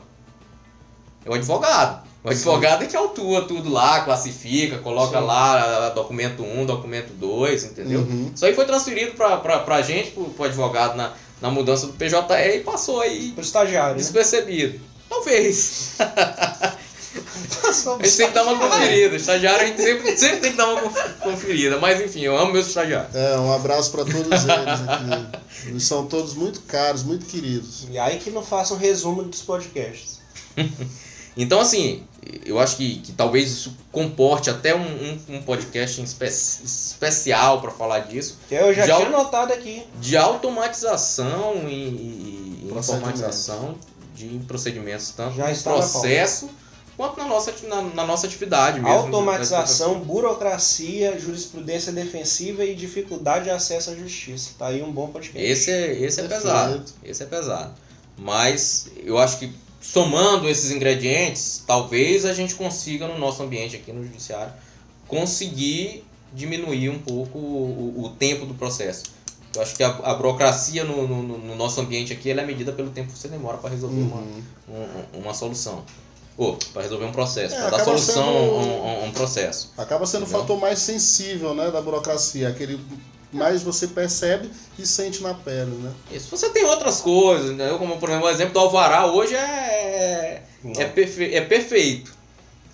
[1.25, 2.09] É o advogado.
[2.23, 5.25] O advogado é que autua tudo lá, classifica, coloca Sim.
[5.25, 8.01] lá documento 1, documento 2, entendeu?
[8.01, 8.31] Uhum.
[8.35, 11.93] Isso aí foi transferido pra, pra, pra gente, pro, pro advogado na, na mudança do
[11.95, 12.17] PJE
[12.57, 13.93] e passou aí Pro estagiário.
[13.97, 13.99] Né?
[14.03, 14.81] despercebido.
[15.09, 15.93] Talvez.
[17.63, 19.17] Passou A gente tem que dar uma conferida.
[19.17, 21.79] Estagiário a gente sempre, sempre tem que dar uma conf- conferida.
[21.79, 23.15] Mas enfim, eu amo meus estagiários.
[23.15, 25.39] É, um abraço para todos eles aqui.
[25.69, 27.87] Eles são todos muito caros, muito queridos.
[27.91, 30.21] E aí que não faça um resumo dos podcasts.
[31.37, 32.03] Então, assim,
[32.45, 37.71] eu acho que, que talvez isso comporte até um, um, um podcast espe- especial para
[37.71, 38.39] falar disso.
[38.49, 39.83] Que eu já tinha notado aqui.
[40.01, 43.77] De automatização e, e- informatização
[44.15, 46.51] de procedimentos, tanto Já no está na processo
[46.97, 48.95] quanto na nossa, na, na nossa atividade mesmo.
[48.95, 54.51] Automatização, burocracia, jurisprudência defensiva e dificuldade de acesso à justiça.
[54.59, 55.41] Tá aí um bom podcast.
[55.51, 56.43] Esse é, esse é Perfeito.
[56.43, 56.85] pesado.
[57.03, 57.75] Esse é pesado.
[58.19, 59.51] Mas eu acho que
[59.81, 64.53] somando esses ingredientes, talvez a gente consiga no nosso ambiente aqui no judiciário
[65.09, 69.05] conseguir diminuir um pouco o, o- tempo do processo.
[69.55, 72.91] Eu acho que a, a burocracia no, no- no nosso ambiente aqui é medida pelo
[72.91, 74.43] tempo que você demora para resolver uma, Uhum.
[75.15, 75.83] um- uma solução.
[76.39, 79.73] Ou para resolver um processo, É, para dar solução sendo- a um, a um processo.
[79.77, 80.41] Acaba sendo o Entendeu?
[80.43, 82.79] fator mais sensível né, da burocracia, aquele
[83.33, 85.93] mais você percebe e sente na pele, né?
[86.13, 87.75] Se você tem outras coisas, né?
[87.79, 90.43] como por exemplo o exemplo do Alvará hoje é,
[90.77, 92.19] é, perfe- é perfeito.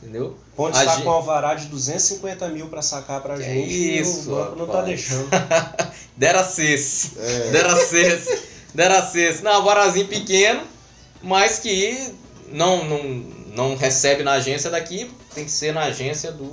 [0.02, 0.36] Entendeu?
[0.54, 3.98] Ponte A está gente- com alvará de 250 mil para sacar pra Que gente e
[3.98, 4.86] isso, o banco não tá rapaz.
[4.88, 5.28] deixando.
[6.16, 7.12] Dera cesse.
[7.18, 7.50] É.
[7.52, 8.42] Dera cesse.
[8.74, 9.42] Dera cesse.
[9.42, 10.62] Não, Alvarazinho pequeno,
[11.22, 12.12] mas que
[12.48, 13.02] não, não,
[13.54, 16.44] não recebe na agência daqui, tem que ser na agência do.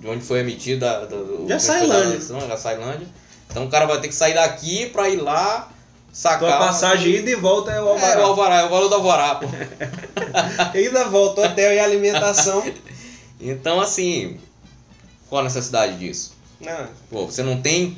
[0.00, 1.06] De onde foi emitida.
[1.06, 2.18] Do, De Açailândia.
[2.18, 3.06] De Açailândia.
[3.48, 5.70] Então o cara vai ter que sair daqui pra ir lá
[6.12, 6.38] sacar.
[6.38, 8.22] Tua passagem ida e volta é o É, o alvará.
[8.22, 9.46] Alvará, é o valor do Alvará, pô.
[10.78, 12.64] Ida, volta, hotel e alimentação.
[13.42, 14.38] Então, assim,
[15.30, 16.34] qual a necessidade disso?
[16.60, 17.96] Não, Pô, você não tem,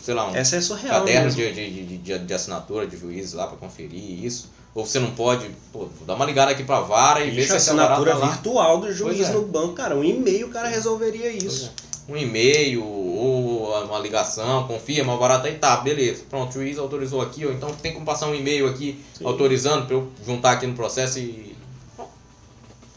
[0.00, 3.34] sei lá, um essa é surreal caderno de, de, de, de, de assinatura de juízes
[3.34, 4.50] lá pra conferir isso?
[4.78, 7.52] Ou você não pode, pô, dá uma ligada aqui pra vara e ver Ixi, se
[7.52, 9.32] a assinatura tá virtual do juiz é.
[9.32, 9.96] no banco, cara.
[9.96, 11.72] Um e-mail o cara resolveria isso.
[12.08, 12.12] é.
[12.12, 16.22] Um e-mail ou uma ligação, confirma, o tá aí, tá, beleza.
[16.30, 19.26] Pronto, o juiz autorizou aqui, ou então tem como passar um e-mail aqui Sim.
[19.26, 21.56] autorizando pra eu juntar aqui no processo e.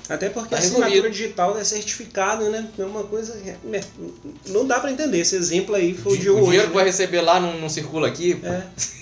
[0.07, 1.11] Até porque Tá a assinatura resolvido.
[1.11, 2.69] digital é certificada, né?
[2.77, 3.36] É uma coisa.
[4.45, 5.17] Não dá pra entender.
[5.17, 6.43] Esse exemplo aí foi o de o hoje.
[6.45, 6.91] dinheiro que vai né?
[6.91, 8.39] receber lá não, não circula aqui.
[8.43, 8.61] É.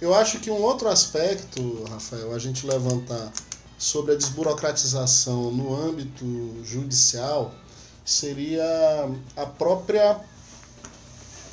[0.00, 3.32] Eu acho que um outro aspecto, Rafael, a gente levantar
[3.78, 6.24] sobre a desburocratização no âmbito
[6.64, 7.54] judicial
[8.04, 10.20] seria a própria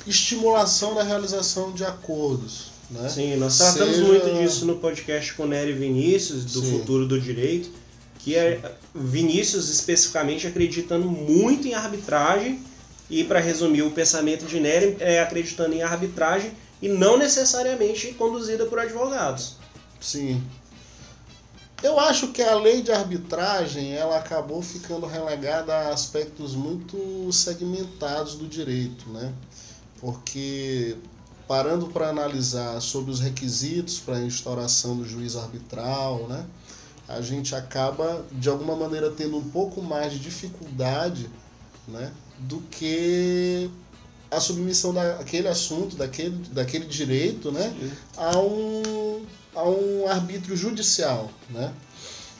[0.06, 2.72] estimulação da realização de acordos.
[2.90, 3.08] Né?
[3.08, 6.78] Sim, nós tratamos Seja- muito disso no podcast com Nery Vinícius, do Sim.
[6.78, 7.70] futuro do direito,
[8.18, 8.60] que é
[8.94, 12.60] Vinícius especificamente acreditando muito em arbitragem,
[13.08, 16.52] e para resumir o pensamento de Nery, é acreditando em arbitragem
[16.82, 19.56] e não necessariamente conduzida por advogados.
[20.00, 20.42] Sim.
[21.80, 28.34] Eu acho que a lei de arbitragem ela acabou ficando relegada a aspectos muito segmentados
[28.34, 29.32] do direito, né?
[30.00, 30.96] Porque
[31.46, 36.46] parando para analisar sobre os requisitos para a instauração do juiz arbitral, né?
[37.08, 41.28] A gente acaba de alguma maneira tendo um pouco mais de dificuldade,
[41.86, 42.12] né?
[42.38, 43.70] Do que
[44.32, 47.74] a submissão daquele assunto, daquele, daquele direito, né?
[48.16, 49.24] a um,
[49.54, 51.72] a um arbítrio judicial, né?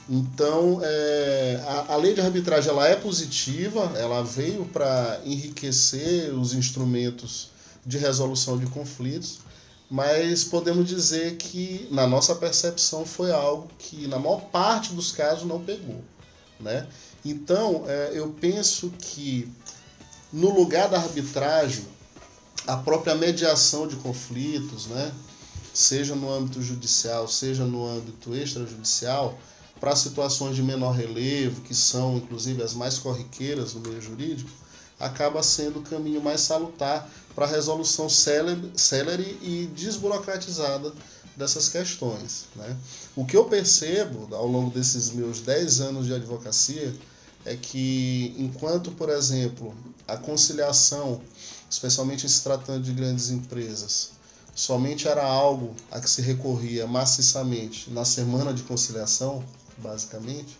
[0.09, 6.53] Então, é, a, a lei de arbitragem ela é positiva, ela veio para enriquecer os
[6.53, 7.51] instrumentos
[7.85, 9.39] de resolução de conflitos,
[9.89, 15.45] mas podemos dizer que, na nossa percepção, foi algo que, na maior parte dos casos,
[15.45, 16.01] não pegou,
[16.59, 16.87] né?
[17.23, 19.49] Então, é, eu penso que,
[20.33, 21.85] no lugar da arbitragem,
[22.65, 25.13] a própria mediação de conflitos, né?
[25.71, 29.37] seja no âmbito judicial, seja no âmbito extrajudicial,
[29.79, 34.49] para situações de menor relevo, que são inclusive as mais corriqueiras no meio jurídico,
[34.99, 40.93] acaba sendo o caminho mais salutar para a resolução célere, e desburocratizada
[41.35, 42.45] dessas questões.
[42.55, 42.75] Né?
[43.15, 46.93] O que eu percebo ao longo desses meus 10 anos de advocacia
[47.45, 49.75] é que, enquanto, por exemplo,
[50.07, 51.21] a conciliação,
[51.69, 54.11] especialmente se tratando de grandes empresas,
[54.55, 59.43] somente era algo a que se recorria maciçamente na semana de conciliação,
[59.77, 60.59] basicamente,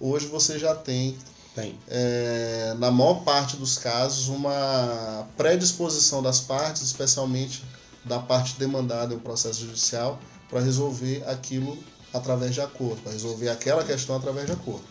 [0.00, 1.16] hoje você já tem,
[1.54, 1.78] Tem.
[1.88, 7.64] é, na maior parte dos casos, uma predisposição das partes, especialmente
[8.04, 10.18] da parte demandada em um processo judicial,
[10.48, 11.78] para resolver aquilo
[12.12, 14.84] através de acordo, para resolver aquela questão através de acordo.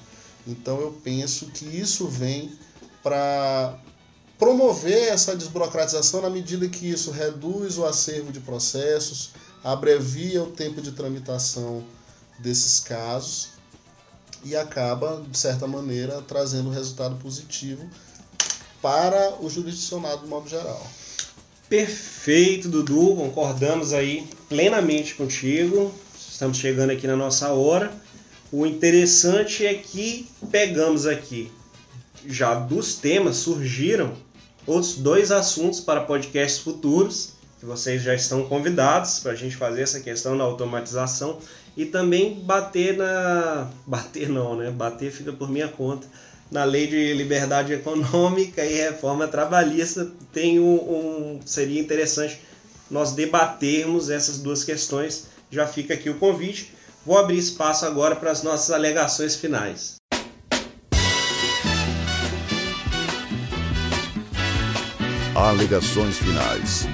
[0.45, 2.57] Então eu penso que isso vem
[3.07, 3.79] para
[4.37, 9.29] promover essa desburocratização na medida que isso reduz o acervo de processos,
[9.63, 11.81] abrevia o tempo de tramitação
[12.37, 13.51] desses casos
[14.43, 17.89] e acaba, de certa maneira, trazendo um resultado positivo
[18.81, 20.85] para o jurisdicionado de modo geral.
[21.69, 23.15] Perfeito, Dudu.
[23.15, 25.93] Concordamos aí plenamente contigo.
[26.29, 27.89] Estamos chegando aqui na nossa hora.
[28.51, 31.49] O interessante é que pegamos aqui
[32.27, 34.13] já dos temas surgiram
[34.65, 39.81] outros dois assuntos para podcasts futuros que vocês já estão convidados para a gente fazer
[39.81, 41.39] essa questão da automatização
[41.75, 43.69] e também bater na.
[43.85, 44.69] Bater não, né?
[44.69, 46.07] Bater fica por minha conta.
[46.51, 52.39] Na lei de liberdade econômica e reforma trabalhista tem um, um seria interessante
[52.89, 55.27] nós debatermos essas duas questões.
[55.51, 56.73] Já fica aqui o convite.
[57.05, 59.96] Vou abrir espaço agora para as nossas alegações finais.
[65.37, 66.87] Alegações finais.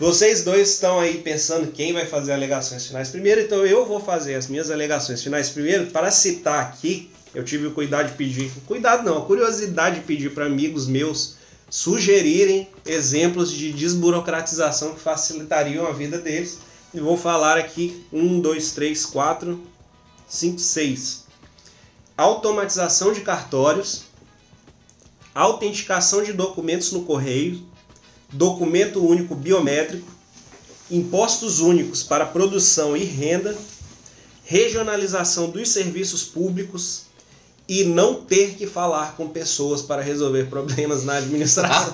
[0.00, 4.36] Vocês dois estão aí pensando quem vai fazer alegações finais primeiro, então eu vou fazer
[4.36, 5.88] as minhas alegações finais primeiro.
[5.88, 10.32] Para citar aqui, eu tive o cuidado de pedir, cuidado não, a curiosidade de pedir
[10.32, 11.34] para amigos meus
[11.68, 16.58] sugerirem exemplos de desburocratização que facilitariam a vida deles.
[16.94, 19.62] E vou falar aqui um, dois, três, quatro,
[20.26, 21.25] cinco, seis.
[22.16, 24.04] Automatização de cartórios,
[25.34, 27.62] autenticação de documentos no correio,
[28.32, 30.10] documento único biométrico,
[30.90, 33.56] impostos únicos para produção e renda,
[34.44, 37.05] regionalização dos serviços públicos
[37.68, 41.92] e não ter que falar com pessoas para resolver problemas na administração.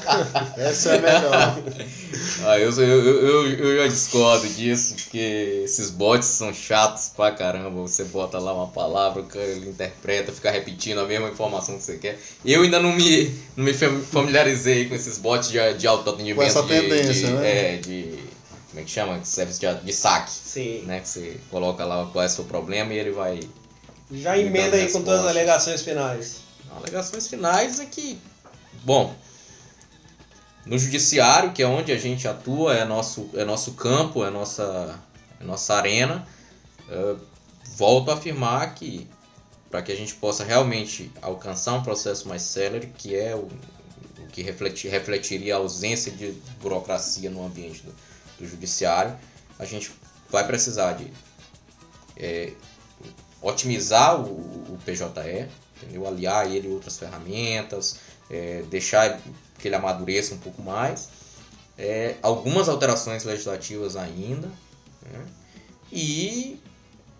[0.56, 1.58] Essa é a melhor.
[2.46, 7.82] ah, eu, eu, eu, eu já discordo disso, porque esses bots são chatos pra caramba.
[7.82, 12.18] Você bota lá uma palavra, ele interpreta, fica repetindo a mesma informação que você quer.
[12.42, 16.36] Eu ainda não me, não me familiarizei com esses bots de, de autoatendimento.
[16.36, 17.74] Com essa de, tendência, de, né?
[17.74, 18.18] É, de.
[18.70, 19.20] Como é que chama?
[19.24, 20.30] Serviço de, de saque.
[20.30, 20.84] Sim.
[20.86, 21.00] Né?
[21.00, 23.40] Que você coloca lá qual é o seu problema e ele vai
[24.12, 26.40] Já emenda aí com todas as alegações finais.
[26.70, 28.18] Alegações finais é que,
[28.84, 29.14] bom,
[30.66, 34.98] no judiciário, que é onde a gente atua, é nosso, é nosso campo, é nossa,
[35.40, 36.26] é nossa arena,
[36.88, 37.16] eh,
[37.76, 39.08] volto a afirmar que
[39.70, 43.48] para que a gente possa realmente alcançar um processo mais célere, que é o,
[44.18, 47.94] o que refleti, refletiria a ausência de burocracia no ambiente do,
[48.38, 49.16] do judiciário,
[49.58, 49.92] a gente
[50.28, 51.12] vai precisar de
[52.16, 52.52] eh,
[53.42, 56.06] otimizar o, o PJE, entendeu?
[56.06, 57.96] aliar ele a outras ferramentas,
[58.30, 59.20] é, deixar
[59.58, 61.08] que ele amadureça um pouco mais,
[61.78, 64.48] é, algumas alterações legislativas ainda,
[65.02, 65.26] né?
[65.90, 66.60] e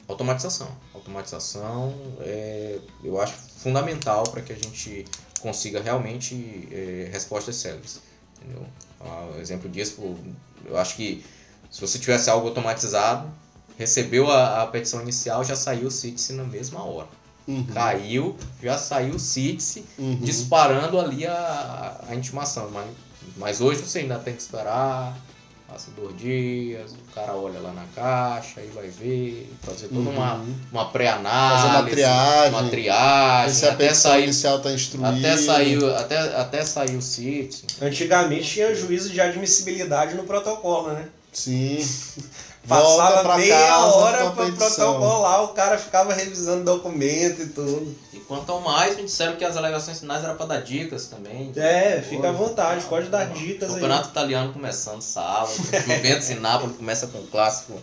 [0.07, 0.71] automatização.
[0.95, 5.05] Automatização é, eu acho fundamental para que a gente
[5.41, 8.01] consiga realmente é, respostas céleres.
[8.37, 8.66] Entendeu?
[9.01, 10.16] Ah, exemplo disso,
[10.64, 11.25] eu acho que
[11.71, 13.31] se você tivesse algo automatizado,
[13.81, 17.09] recebeu a, a petição inicial, já saiu o CITES na mesma hora.
[17.49, 17.64] Uhum.
[17.72, 20.18] Caiu, já saiu o CITES Uhum.
[20.20, 22.70] disparando ali a, a intimação.
[22.70, 22.87] Mas,
[23.39, 25.16] mas hoje você ainda tem que esperar,
[25.66, 30.35] passa dois dias, o cara olha lá na caixa, aí vai ver, fazer toda uma,
[30.35, 30.55] Uhum.
[30.70, 32.51] uma pré-análise, Fazer uma triagem.
[32.61, 35.09] uma triagem, Se a até sair, inicial está instruída.
[35.09, 37.64] até sair, até, até sair o CITES.
[37.81, 41.09] Antigamente tinha juízo de admissibilidade no protocolo, né?
[41.33, 41.78] Sim.
[42.69, 44.95] Passava pra meia casa hora com a para petição.
[44.95, 47.97] protocolar, o cara ficava revisando documento e tudo.
[48.13, 51.51] E quanto ao mais, me disseram que as alegações finais era para dar dicas também.
[51.57, 53.75] É, fica à vontade, pode dar dicas aí.
[53.75, 55.53] Campeonato italiano começando sábado.
[55.87, 57.81] Juventus e Nápoles começa com um clássico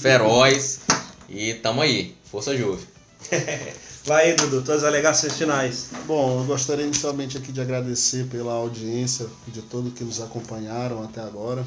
[0.00, 0.80] feroz.
[1.28, 2.16] E tamo aí.
[2.30, 2.86] Força Juve.
[4.04, 5.88] Vai aí, Dudu, tuas alegações finais.
[6.06, 11.20] Bom, eu gostaria inicialmente aqui de agradecer pela audiência de todos que nos acompanharam até
[11.20, 11.62] agora.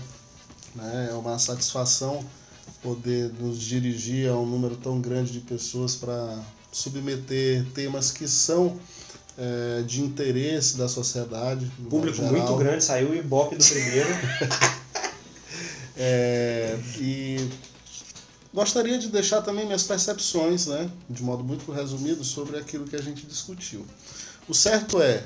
[0.75, 1.09] Né?
[1.11, 2.23] É uma satisfação
[2.81, 6.39] poder nos dirigir a um número tão grande de pessoas para
[6.71, 8.79] submeter temas que são
[9.37, 11.71] é, de interesse da sociedade.
[11.89, 14.09] Público muito grande, saiu o Ibope do primeiro.
[16.03, 17.49] É, e
[18.51, 23.01] gostaria de deixar também minhas percepções, né, de modo muito resumido, sobre aquilo que a
[23.01, 23.85] gente discutiu.
[24.47, 25.23] O certo é,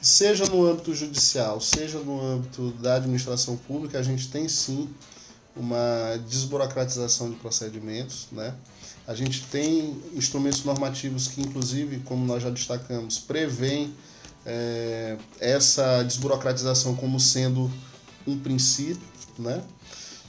[0.00, 4.88] seja no âmbito judicial, seja no âmbito da administração pública, a gente tem sim
[5.54, 8.54] uma desburocratização de procedimentos, né?
[9.06, 13.92] A gente tem instrumentos normativos que, inclusive, como nós já destacamos, prevêem
[14.46, 17.70] é, essa desburocratização como sendo
[18.26, 19.02] um princípio,
[19.38, 19.62] né?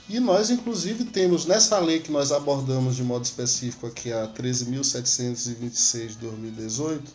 [0.10, 6.08] E nós, inclusive, temos nessa lei que nós abordamos de modo específico aqui, a 13.726
[6.08, 7.14] de 2018,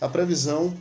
[0.00, 0.74] a previsão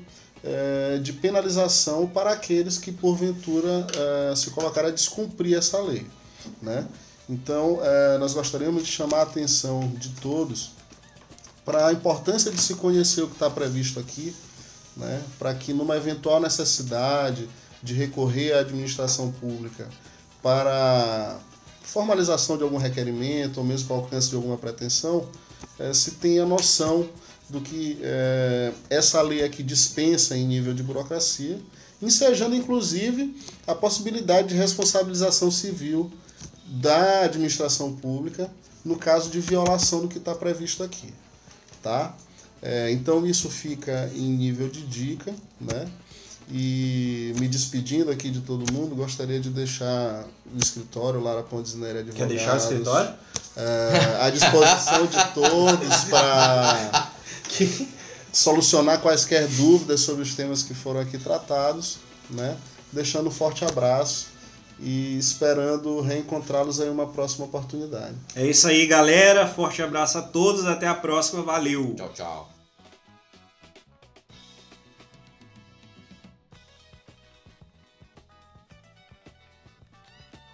[0.47, 6.05] eh, de penalização para aqueles que, porventura, eh, se colocarem a descumprir essa lei.
[6.61, 6.87] Né?
[7.27, 10.73] Então, eh, nós gostaríamos de chamar a atenção de todos
[11.65, 14.35] para a importância de se conhecer o que está previsto aqui,
[14.95, 15.19] né?
[15.39, 17.49] para que, numa eventual necessidade
[17.81, 19.89] de recorrer à administração pública
[20.43, 21.39] para
[21.81, 25.27] formalização de algum requerimento ou mesmo para alcance de alguma pretensão,
[25.91, 27.09] se tenha noção
[27.49, 31.59] do que eh, essa lei aqui dispensa em nível de burocracia
[32.01, 33.35] ensejando inclusive
[33.65, 36.11] a possibilidade de responsabilização civil
[36.67, 38.49] da administração pública
[38.83, 41.11] no caso de violação do que está previsto aqui,
[41.81, 42.15] tá?
[42.61, 45.87] É, então isso fica em nível de dica, né?
[46.51, 51.99] E me despedindo aqui de todo mundo, gostaria de deixar o escritório Lara Pontes Nery
[51.99, 52.17] Advogados.
[52.17, 53.13] Quer deixar o escritório?
[53.57, 57.11] É, à disposição de todos para
[58.31, 61.97] solucionar quaisquer dúvidas sobre os temas que foram aqui tratados,
[62.29, 62.57] né?
[62.91, 64.27] Deixando um forte abraço
[64.79, 68.15] e esperando reencontrá-los em uma próxima oportunidade.
[68.35, 69.47] É isso aí, galera.
[69.47, 70.65] Forte abraço a todos.
[70.65, 71.41] Até a próxima.
[71.43, 71.93] Valeu.
[71.95, 72.54] Tchau, tchau.